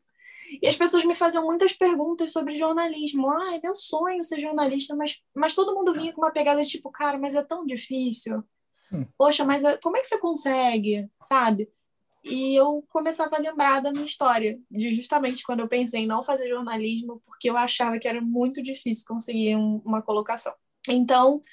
E 0.62 0.68
as 0.68 0.76
pessoas 0.76 1.04
me 1.06 1.16
faziam 1.16 1.46
muitas 1.46 1.74
perguntas 1.74 2.32
sobre 2.32 2.56
jornalismo. 2.56 3.30
Ah, 3.30 3.56
é 3.56 3.60
meu 3.62 3.76
sonho 3.76 4.24
ser 4.24 4.40
jornalista, 4.40 4.96
mas, 4.96 5.22
mas 5.34 5.56
todo 5.56 5.74
mundo 5.74 5.94
vinha 5.94 6.14
com 6.14 6.22
uma 6.22 6.32
pegada 6.32 6.64
tipo, 6.64 6.92
cara, 6.92 7.18
mas 7.18 7.36
é 7.36 7.44
tão 7.44 7.66
difícil. 7.66 8.44
Hum. 8.92 9.06
Poxa, 9.18 9.44
mas 9.44 9.64
é, 9.64 9.78
como 9.78 9.98
é 9.98 10.02
que 10.02 10.08
você 10.08 10.20
consegue? 10.20 11.10
Sabe? 11.22 11.70
E 12.24 12.56
eu 12.56 12.86
começava 12.90 13.36
a 13.36 13.40
lembrar 13.40 13.82
da 13.82 13.92
minha 13.92 14.06
história, 14.06 14.58
de 14.72 14.94
justamente 14.94 15.44
quando 15.44 15.60
eu 15.60 15.68
pensei 15.68 16.02
em 16.02 16.08
não 16.08 16.24
fazer 16.24 16.48
jornalismo, 16.48 17.22
porque 17.26 17.50
eu 17.50 17.58
achava 17.58 18.00
que 18.00 18.08
era 18.08 18.22
muito 18.22 18.62
difícil 18.62 19.06
conseguir 19.08 19.58
um, 19.58 19.82
uma 19.84 20.02
colocação. 20.02 20.54
Então, 20.88 21.44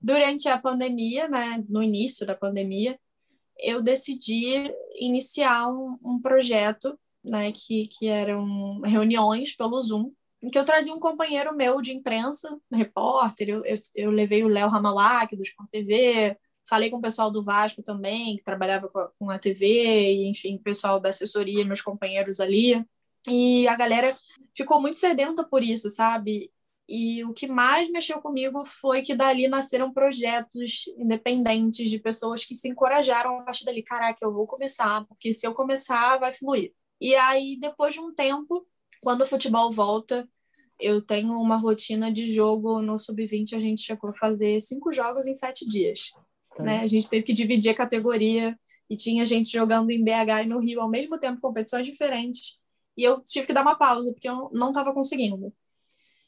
durante 0.00 0.48
a 0.48 0.58
pandemia, 0.58 1.28
né, 1.28 1.64
no 1.68 1.82
início 1.82 2.26
da 2.26 2.34
pandemia, 2.34 2.98
eu 3.58 3.82
decidi 3.82 4.72
iniciar 4.98 5.68
um, 5.68 5.98
um 6.02 6.20
projeto 6.20 6.98
né, 7.24 7.52
que, 7.52 7.88
que 7.88 8.08
eram 8.08 8.80
reuniões 8.80 9.54
pelo 9.54 9.80
Zoom, 9.82 10.12
em 10.42 10.50
que 10.50 10.58
eu 10.58 10.64
trazia 10.64 10.94
um 10.94 11.00
companheiro 11.00 11.54
meu 11.54 11.80
de 11.80 11.92
imprensa, 11.92 12.56
repórter, 12.72 13.48
eu, 13.48 13.64
eu, 13.64 13.78
eu 13.94 14.10
levei 14.10 14.44
o 14.44 14.48
Léo 14.48 14.68
Ramalak, 14.68 15.34
do 15.36 15.42
Sport 15.42 15.68
TV, 15.70 16.36
falei 16.68 16.90
com 16.90 16.98
o 16.98 17.02
pessoal 17.02 17.30
do 17.30 17.42
Vasco 17.42 17.82
também, 17.82 18.36
que 18.36 18.44
trabalhava 18.44 18.88
com 18.88 18.98
a, 18.98 19.10
com 19.18 19.30
a 19.30 19.38
TV, 19.38 19.66
e, 19.66 20.28
enfim, 20.28 20.56
o 20.56 20.62
pessoal 20.62 21.00
da 21.00 21.10
assessoria, 21.10 21.64
meus 21.64 21.80
companheiros 21.80 22.40
ali, 22.40 22.84
e 23.28 23.66
a 23.66 23.74
galera 23.74 24.16
ficou 24.54 24.80
muito 24.80 24.98
sedenta 24.98 25.44
por 25.44 25.62
isso, 25.62 25.90
sabe? 25.90 26.52
E 26.88 27.22
o 27.24 27.34
que 27.34 27.46
mais 27.46 27.90
mexeu 27.90 28.20
comigo 28.20 28.64
foi 28.64 29.02
que 29.02 29.14
dali 29.14 29.46
nasceram 29.46 29.92
projetos 29.92 30.84
independentes 30.96 31.90
de 31.90 31.98
pessoas 31.98 32.44
que 32.44 32.54
se 32.54 32.68
encorajaram 32.68 33.40
a 33.40 33.42
partir 33.42 33.66
dali. 33.66 33.82
Caraca, 33.82 34.18
eu 34.24 34.32
vou 34.32 34.46
começar, 34.46 35.04
porque 35.06 35.32
se 35.32 35.46
eu 35.46 35.52
começar, 35.52 36.16
vai 36.18 36.32
fluir. 36.32 36.72
E 37.00 37.14
aí, 37.14 37.56
depois 37.60 37.94
de 37.94 38.00
um 38.00 38.12
tempo, 38.12 38.66
quando 39.02 39.22
o 39.22 39.26
futebol 39.26 39.70
volta, 39.70 40.28
eu 40.80 41.02
tenho 41.02 41.32
uma 41.32 41.56
rotina 41.56 42.12
de 42.12 42.32
jogo 42.32 42.80
no 42.80 42.98
sub-20. 42.98 43.54
A 43.54 43.58
gente 43.58 43.82
chegou 43.82 44.10
a 44.10 44.14
fazer 44.14 44.60
cinco 44.60 44.92
jogos 44.92 45.26
em 45.26 45.34
sete 45.34 45.66
dias. 45.66 46.12
Né? 46.58 46.80
A 46.80 46.88
gente 46.88 47.08
teve 47.08 47.22
que 47.22 47.32
dividir 47.32 47.70
a 47.70 47.74
categoria 47.74 48.58
e 48.90 48.96
tinha 48.96 49.24
gente 49.24 49.52
jogando 49.52 49.90
em 49.90 50.02
BH 50.02 50.42
e 50.44 50.46
no 50.46 50.60
Rio 50.60 50.80
ao 50.80 50.88
mesmo 50.88 51.18
tempo, 51.18 51.40
competições 51.40 51.86
diferentes. 51.86 52.58
E 52.96 53.04
eu 53.04 53.20
tive 53.22 53.46
que 53.46 53.52
dar 53.52 53.62
uma 53.62 53.76
pausa, 53.76 54.12
porque 54.12 54.28
eu 54.28 54.50
não 54.52 54.68
estava 54.68 54.92
conseguindo. 54.92 55.52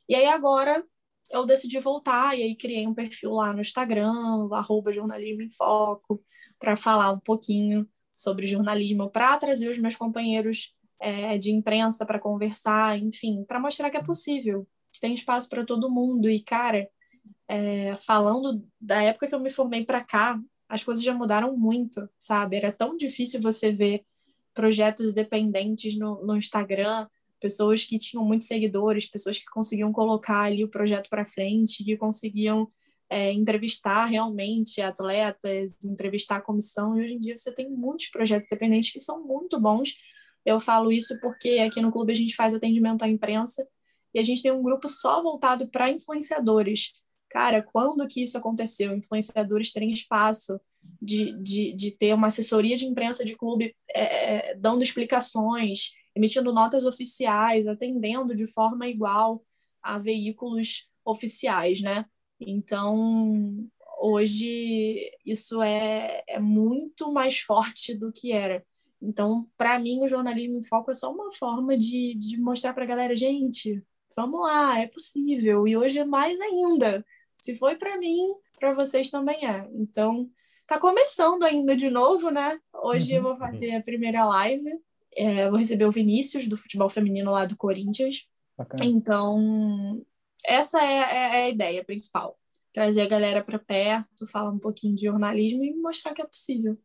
E 0.09 0.14
aí 0.14 0.26
agora 0.26 0.85
eu 1.33 1.46
decidi 1.46 1.78
voltar 1.78 2.37
e 2.38 2.42
aí 2.42 2.56
criei 2.56 2.87
um 2.87 2.94
perfil 2.94 3.33
lá 3.33 3.52
no 3.52 3.61
Instagram, 3.61 4.48
arroba 4.52 4.92
jornalismo 4.92 5.42
em 5.42 5.50
foco, 5.50 6.22
para 6.59 6.76
falar 6.76 7.12
um 7.12 7.20
pouquinho 7.20 7.88
sobre 8.20 8.46
jornalismo, 8.46 9.11
para 9.11 9.38
trazer 9.38 9.68
os 9.70 9.78
meus 9.78 9.96
companheiros 9.96 10.74
é, 11.00 11.38
de 11.38 11.50
imprensa 11.50 12.04
para 12.04 12.18
conversar, 12.18 12.98
enfim, 12.98 13.44
para 13.44 13.59
mostrar 13.59 13.90
que 13.90 13.96
é 13.96 14.02
possível, 14.02 14.68
que 14.92 15.00
tem 15.00 15.14
espaço 15.14 15.48
para 15.48 15.64
todo 15.64 15.90
mundo. 15.90 16.28
E, 16.28 16.40
cara, 16.40 16.88
é, 17.48 17.94
falando 17.96 18.62
da 18.78 19.02
época 19.02 19.26
que 19.26 19.35
eu 19.35 19.40
me 19.40 19.50
formei 19.50 19.85
para 19.85 20.04
cá, 20.04 20.38
as 20.68 20.85
coisas 20.85 21.02
já 21.02 21.14
mudaram 21.14 21.56
muito, 21.56 22.09
sabe? 22.18 22.56
Era 22.56 22.70
tão 22.70 22.96
difícil 22.96 23.40
você 23.40 23.72
ver 23.72 24.04
projetos 24.52 25.14
dependentes 25.14 25.98
no, 25.98 26.24
no 26.24 26.37
Instagram, 26.37 27.09
pessoas 27.40 27.85
que 27.85 27.96
tinham 27.96 28.24
muitos 28.24 28.46
seguidores, 28.46 29.09
pessoas 29.09 29.38
que 29.38 29.46
conseguiam 29.46 29.90
colocar 29.92 30.42
ali 30.42 30.62
o 30.62 30.68
projeto 30.68 31.09
para 31.09 31.24
frente, 31.24 31.83
que 31.83 31.96
conseguiam 31.96 32.68
é, 33.11 33.33
entrevistar 33.33 34.07
realmente 34.07 34.81
atletas, 34.81 35.77
entrevistar 35.85 36.37
a 36.37 36.40
comissão. 36.40 36.96
E 36.96 37.05
hoje 37.05 37.14
em 37.14 37.20
dia 37.20 37.37
você 37.37 37.53
tem 37.53 37.68
muitos 37.68 38.07
projetos 38.07 38.49
dependentes 38.49 38.92
que 38.92 39.01
são 39.01 39.27
muito 39.27 39.61
bons. 39.61 39.96
Eu 40.46 40.61
falo 40.61 40.92
isso 40.92 41.18
porque 41.20 41.59
aqui 41.59 41.81
no 41.81 41.90
clube 41.90 42.12
a 42.12 42.16
gente 42.16 42.37
faz 42.37 42.55
atendimento 42.55 43.03
à 43.03 43.09
imprensa 43.09 43.66
e 44.14 44.20
a 44.20 44.23
gente 44.23 44.42
tem 44.42 44.53
um 44.53 44.62
grupo 44.62 44.88
só 44.88 45.23
voltado 45.23 45.68
para 45.68 45.90
influenciadores. 45.90 46.92
Cara, 47.29 47.62
quando 47.62 48.07
que 48.09 48.23
isso 48.23 48.38
aconteceu? 48.38 48.94
Influenciadores 48.96 49.73
terem 49.73 49.90
espaço 49.90 50.61
de, 51.03 51.33
de, 51.42 51.73
de 51.75 51.90
ter 51.90 52.14
uma 52.14 52.29
assessoria 52.29 52.77
de 52.77 52.87
imprensa 52.87 53.25
de 53.25 53.37
clube 53.37 53.75
é, 53.94 54.55
dando 54.55 54.83
explicações, 54.83 55.90
emitindo 56.14 56.53
notas 56.53 56.85
oficiais, 56.85 57.66
atendendo 57.66 58.35
de 58.35 58.46
forma 58.46 58.88
igual 58.88 59.44
a 59.83 59.99
veículos 59.99 60.88
oficiais, 61.05 61.81
né? 61.81 62.05
Então, 62.40 63.68
hoje 64.00 65.11
isso 65.24 65.62
é, 65.62 66.22
é 66.26 66.38
muito 66.38 67.12
mais 67.12 67.38
forte 67.40 67.94
do 67.94 68.12
que 68.12 68.33
era. 68.33 68.64
Então, 69.00 69.48
para 69.57 69.79
mim, 69.79 70.03
o 70.03 70.09
jornalismo 70.09 70.59
em 70.59 70.62
foco 70.62 70.90
é 70.90 70.94
só 70.94 71.12
uma 71.12 71.33
forma 71.33 71.76
de, 71.76 72.14
de 72.14 72.38
mostrar 72.40 72.72
para 72.74 72.85
a 72.85 72.87
galera, 72.87 73.16
gente, 73.16 73.83
vamos 74.16 74.40
lá, 74.40 74.79
é 74.79 74.87
possível. 74.87 75.66
E 75.66 75.76
hoje 75.76 75.98
é 75.98 76.05
mais 76.05 76.38
ainda. 76.40 77.05
Se 77.40 77.55
foi 77.57 77.76
para 77.76 77.96
mim, 77.98 78.35
para 78.59 78.74
vocês 78.74 79.11
também 79.11 79.46
é. 79.46 79.68
Então, 79.74 80.31
tá 80.66 80.79
começando 80.79 81.44
ainda 81.44 81.74
de 81.74 81.88
novo, 81.88 82.31
né? 82.31 82.59
Hoje 82.83 83.12
eu 83.12 83.22
vou 83.22 83.33
uhum. 83.33 83.38
fazer 83.38 83.74
a 83.74 83.83
primeira 83.83 84.24
live 84.24 84.81
é, 85.16 85.48
vou 85.48 85.59
receber 85.59 85.85
o 85.85 85.90
Vinícius, 85.90 86.46
do 86.46 86.57
futebol 86.57 86.88
feminino 86.88 87.31
lá 87.31 87.44
do 87.44 87.57
Corinthians. 87.57 88.26
Bacana. 88.57 88.85
Então, 88.85 90.05
essa 90.50 90.82
é, 90.82 90.98
é, 90.98 91.40
é, 91.40 91.44
a 91.44 91.48
ideia 91.48 91.84
principal. 91.84 92.38
Trazer 92.72 93.02
a 93.02 93.08
galera 93.08 93.42
para 93.42 93.58
perto, 93.58 94.26
falar 94.26 94.50
um 94.50 94.58
pouquinho 94.58 94.94
de 94.94 95.06
jornalismo 95.06 95.64
e 95.64 95.74
mostrar 95.74 96.12
que 96.12 96.22
é 96.22 96.26
possível. 96.26 96.78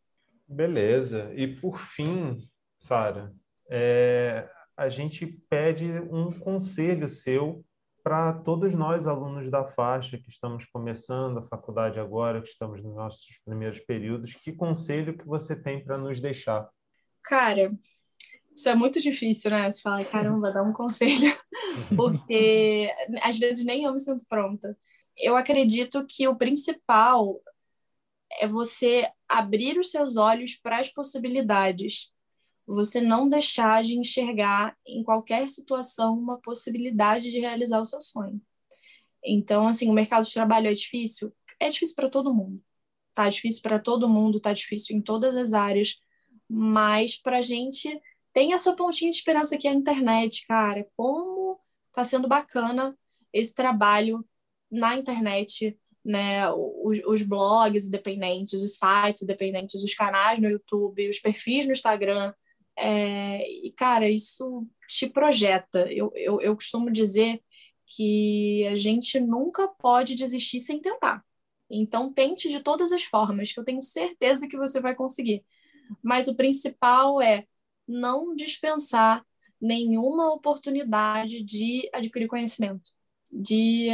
Beleza. 0.48 1.32
E 1.36 1.48
por 1.48 1.80
fim, 1.80 2.48
Sara, 2.78 3.34
é, 3.70 4.48
a 4.78 4.90
gente 4.90 5.26
pede 5.50 5.90
um 6.12 6.32
conselho 6.32 7.10
seu 7.10 7.66
para 8.04 8.34
todos 8.34 8.76
nós, 8.76 9.08
alunos 9.08 9.50
da 9.50 9.66
faixa, 9.66 10.16
que 10.16 10.30
estamos 10.30 10.66
começando 10.66 11.40
a 11.40 11.48
faculdade 11.48 12.00
agora, 12.00 12.40
que 12.40 12.50
estamos 12.50 12.84
nos 12.84 12.96
nossos 12.96 13.40
primeiros 13.44 13.80
períodos. 13.80 14.36
Que 14.36 14.52
conselho 14.52 15.18
que 15.18 15.26
você 15.26 15.56
tem 15.56 15.84
para 15.84 15.98
nos 15.98 16.22
deixar? 16.22 16.70
Cara, 17.24 17.76
isso 18.56 18.70
é 18.70 18.76
muito 18.76 19.02
difícil, 19.02 19.52
né? 19.52 19.70
Você 19.70 19.82
fala, 19.82 20.06
caramba, 20.06 20.52
dá 20.52 20.64
um 20.64 20.72
conselho, 20.72 21.38
porque 21.96 22.90
às 23.22 23.38
vezes 23.38 23.66
nem 23.66 23.84
eu 23.84 23.92
me 23.92 24.00
sinto 24.00 24.26
pronta. 24.30 24.78
Eu 25.18 25.36
acredito 25.36 26.06
que 26.08 26.28
o 26.28 26.36
principal 26.36 27.42
é 28.40 28.48
você 28.48 29.10
abrir 29.28 29.78
os 29.78 29.92
seus 29.92 30.16
olhos 30.16 30.56
para 30.56 30.80
as 30.80 30.90
possibilidades. 30.90 32.12
Você 32.66 33.02
não 33.02 33.28
deixar 33.28 33.84
de 33.84 33.98
enxergar 33.98 34.76
em 34.86 35.04
qualquer 35.04 35.48
situação 35.50 36.18
uma 36.18 36.40
possibilidade 36.40 37.30
de 37.30 37.40
realizar 37.40 37.82
o 37.82 37.86
seu 37.86 38.00
sonho. 38.00 38.42
Então, 39.24 39.68
assim, 39.68 39.90
o 39.90 39.94
mercado 39.94 40.26
de 40.26 40.34
trabalho 40.34 40.68
é 40.68 40.74
difícil? 40.74 41.34
É 41.60 41.70
difícil 41.70 41.96
para 41.96 42.10
todo 42.10 42.34
mundo. 42.34 42.62
Tá 43.14 43.28
difícil 43.30 43.62
para 43.62 43.80
todo 43.80 44.10
mundo, 44.10 44.40
tá 44.40 44.54
difícil 44.54 44.96
em 44.96 45.02
todas 45.02 45.36
as 45.36 45.54
áreas, 45.54 46.00
mas 46.50 47.16
para 47.16 47.38
a 47.40 47.42
gente 47.42 47.90
tem 48.36 48.52
essa 48.52 48.76
pontinha 48.76 49.10
de 49.10 49.16
esperança 49.16 49.58
que 49.58 49.66
é 49.66 49.72
a 49.72 49.74
internet, 49.74 50.46
cara. 50.46 50.86
Como 50.98 51.58
tá 51.94 52.04
sendo 52.04 52.28
bacana 52.28 52.94
esse 53.32 53.54
trabalho 53.54 54.28
na 54.70 54.98
internet, 54.98 55.80
né? 56.04 56.52
Os, 56.52 57.00
os 57.08 57.22
blogs 57.22 57.88
independentes, 57.88 58.62
os 58.62 58.74
sites 58.74 59.22
independentes, 59.22 59.82
os 59.82 59.94
canais 59.94 60.38
no 60.38 60.50
YouTube, 60.50 61.08
os 61.08 61.18
perfis 61.18 61.66
no 61.66 61.72
Instagram. 61.72 62.34
É, 62.76 63.50
e, 63.50 63.72
cara, 63.72 64.10
isso 64.10 64.68
te 64.90 65.08
projeta. 65.08 65.90
Eu, 65.90 66.12
eu, 66.14 66.42
eu 66.42 66.56
costumo 66.56 66.92
dizer 66.92 67.42
que 67.86 68.68
a 68.68 68.76
gente 68.76 69.18
nunca 69.18 69.66
pode 69.70 70.14
desistir 70.14 70.60
sem 70.60 70.82
tentar. 70.82 71.24
Então, 71.70 72.12
tente 72.12 72.50
de 72.50 72.60
todas 72.60 72.92
as 72.92 73.06
formas, 73.06 73.54
que 73.54 73.60
eu 73.62 73.64
tenho 73.64 73.82
certeza 73.82 74.46
que 74.46 74.58
você 74.58 74.82
vai 74.82 74.94
conseguir. 74.94 75.46
Mas 76.04 76.28
o 76.28 76.36
principal 76.36 77.22
é 77.22 77.46
não 77.88 78.36
dispensar 78.36 79.26
nenhuma 79.60 80.34
oportunidade 80.34 81.44
de 81.44 81.90
adquirir 81.94 82.28
conhecimento, 82.28 82.92
de 83.32 83.90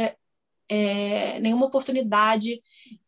é, 0.68 1.38
nenhuma 1.40 1.66
oportunidade 1.66 2.62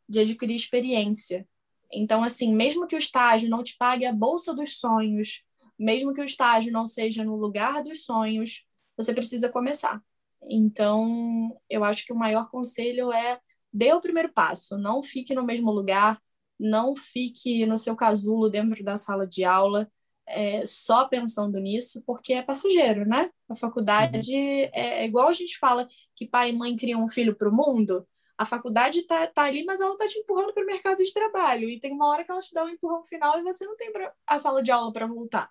de 0.09 0.20
adquirir 0.20 0.55
experiência. 0.55 1.47
Então, 1.92 2.23
assim, 2.23 2.55
mesmo 2.55 2.87
que 2.87 2.94
o 2.94 2.99
estágio 2.99 3.49
não 3.49 3.62
te 3.62 3.77
pague 3.77 4.05
a 4.05 4.12
bolsa 4.12 4.55
dos 4.55 4.79
sonhos, 4.79 5.42
mesmo 5.79 6.12
que 6.12 6.20
o 6.20 6.25
estágio 6.25 6.73
não 6.73 6.87
seja 6.87 7.25
no 7.25 7.37
lugar 7.37 7.83
dos 7.83 8.05
sonhos, 8.05 8.64
você 8.97 9.12
precisa 9.12 9.49
começar. 9.49 10.03
Então, 10.49 11.59
eu 11.68 11.85
acho 11.85 12.05
que 12.05 12.12
o 12.12 12.16
maior 12.16 12.51
conselho 12.51 13.12
é 13.12 13.40
dê 13.73 13.92
o 13.92 14.01
primeiro 14.01 14.33
passo, 14.33 14.79
não 14.79 15.03
fique 15.03 15.35
no 15.35 15.44
mesmo 15.44 15.70
lugar, 15.73 16.20
não 16.59 16.94
fique 16.94 17.66
no 17.66 17.77
seu 17.77 17.97
casulo 17.97 18.49
dentro 18.49 18.85
da 18.85 18.97
sala 18.97 19.27
de 19.27 19.44
aula, 19.44 19.90
é, 20.27 20.65
só 20.67 21.07
pensando 21.09 21.59
nisso, 21.59 22.03
porque 22.07 22.33
é 22.33 22.43
passageiro, 22.43 23.07
né? 23.07 23.31
A 23.49 23.55
faculdade 23.55 24.35
é, 24.35 25.03
é, 25.03 25.05
igual 25.05 25.29
a 25.29 25.33
gente 25.33 25.59
fala 25.59 25.89
que 26.15 26.27
pai 26.27 26.51
e 26.51 26.53
mãe 26.53 26.77
criam 26.77 27.05
um 27.05 27.09
filho 27.09 27.35
para 27.35 27.49
o 27.49 27.55
mundo. 27.55 28.07
A 28.37 28.45
faculdade 28.45 29.01
está 29.01 29.27
tá 29.27 29.45
ali, 29.45 29.65
mas 29.65 29.81
ela 29.81 29.93
está 29.93 30.07
te 30.07 30.19
empurrando 30.19 30.53
para 30.53 30.63
o 30.63 30.67
mercado 30.67 30.99
de 30.99 31.13
trabalho. 31.13 31.69
E 31.69 31.79
tem 31.79 31.93
uma 31.93 32.09
hora 32.09 32.25
que 32.25 32.31
ela 32.31 32.41
te 32.41 32.53
dá 32.53 32.65
um 32.65 32.69
empurrão 32.69 33.05
final 33.05 33.39
e 33.39 33.43
você 33.43 33.65
não 33.65 33.77
tem 33.77 33.93
pra, 33.93 34.13
a 34.27 34.39
sala 34.39 34.63
de 34.63 34.71
aula 34.71 34.93
para 34.93 35.07
voltar. 35.07 35.51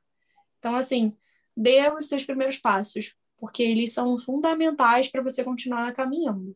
Então, 0.60 0.76
assim, 0.76 1.16
dê 1.56 1.90
os 1.90 2.08
seus 2.08 2.26
primeiros 2.26 2.58
passos, 2.58 3.16
porque 3.38 3.64
eles 3.64 3.94
são 3.94 4.18
fundamentais 4.18 5.08
para 5.08 5.22
você 5.22 5.44
continuar 5.44 5.94
caminhando. 5.94 6.56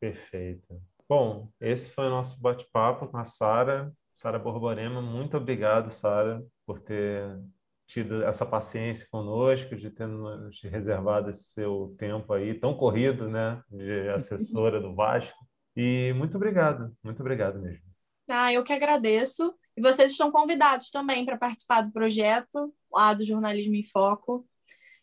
Perfeito. 0.00 0.80
Bom, 1.08 1.48
esse 1.60 1.90
foi 1.90 2.06
o 2.06 2.10
nosso 2.10 2.38
bate-papo 2.40 3.06
com 3.06 3.16
a 3.16 3.24
Sara, 3.24 3.92
Sara 4.10 4.38
Borborema. 4.38 5.00
Muito 5.00 5.36
obrigado, 5.36 5.88
Sara, 5.88 6.44
por 6.64 6.80
ter 6.80 7.38
tido 7.86 8.24
essa 8.24 8.44
paciência 8.44 9.06
conosco, 9.10 9.76
de 9.76 9.90
ter 9.90 10.06
nos 10.06 10.60
reservado 10.62 11.30
esse 11.30 11.44
seu 11.52 11.94
tempo 11.96 12.32
aí 12.32 12.54
tão 12.54 12.76
corrido, 12.76 13.28
né, 13.28 13.62
de 13.70 14.08
assessora 14.10 14.80
do 14.80 14.94
Vasco. 14.94 15.38
E 15.76 16.12
muito 16.14 16.36
obrigado, 16.36 16.94
muito 17.02 17.20
obrigado 17.20 17.60
mesmo. 17.60 17.84
Ah, 18.28 18.52
eu 18.52 18.64
que 18.64 18.72
agradeço. 18.72 19.54
E 19.76 19.80
vocês 19.80 20.12
estão 20.12 20.32
convidados 20.32 20.90
também 20.90 21.24
para 21.24 21.36
participar 21.36 21.82
do 21.82 21.92
projeto 21.92 22.74
lá 22.90 23.12
do 23.14 23.24
Jornalismo 23.24 23.74
em 23.74 23.84
Foco. 23.84 24.46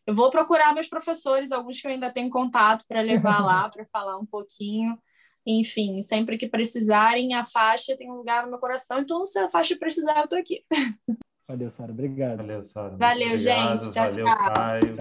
Eu 0.05 0.13
vou 0.13 0.29
procurar 0.29 0.73
meus 0.73 0.87
professores, 0.87 1.51
alguns 1.51 1.79
que 1.79 1.87
eu 1.87 1.91
ainda 1.91 2.11
tenho 2.11 2.29
contato 2.29 2.83
para 2.87 3.01
levar 3.01 3.39
lá 3.39 3.69
para 3.71 3.85
falar 3.85 4.17
um 4.17 4.25
pouquinho. 4.25 4.97
Enfim, 5.45 6.01
sempre 6.01 6.37
que 6.37 6.47
precisarem, 6.47 7.33
a 7.33 7.45
faixa 7.45 7.95
tem 7.95 8.09
um 8.11 8.15
lugar 8.15 8.43
no 8.43 8.51
meu 8.51 8.59
coração, 8.59 8.99
então 8.99 9.25
se 9.25 9.37
a 9.37 9.49
faixa 9.49 9.77
precisar, 9.77 10.17
eu 10.17 10.23
estou 10.23 10.39
aqui. 10.39 10.63
Valeu, 11.47 11.69
Sara. 11.69 11.91
Obrigado. 11.91 12.37
Valeu, 12.37 12.63
Sara. 12.63 12.95
Valeu, 12.97 13.33
obrigado. 13.33 13.79
gente. 13.79 13.91
Tchau, 13.91 14.09
Valeu, 14.11 14.25
tchau. 14.25 14.53
Caio. 14.53 14.97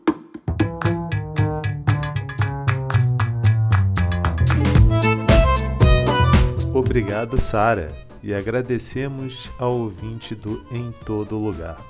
Obrigado, 6.75 7.41
Sara. 7.41 7.93
E 8.23 8.35
agradecemos 8.35 9.51
ao 9.59 9.73
ouvinte 9.73 10.35
do 10.35 10.65
Em 10.71 10.93
Todo 11.05 11.37
Lugar. 11.37 11.81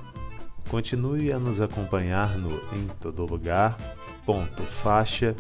Continue 0.68 1.32
a 1.32 1.38
nos 1.38 1.60
acompanhar 1.60 2.36
no 2.38 2.50
em 2.74 2.88
todo 3.00 3.26
lugar. 3.26 3.76
Faixa, 4.82 5.34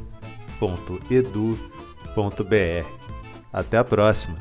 edu, 1.10 1.58
Até 3.52 3.78
a 3.78 3.84
próxima! 3.84 4.36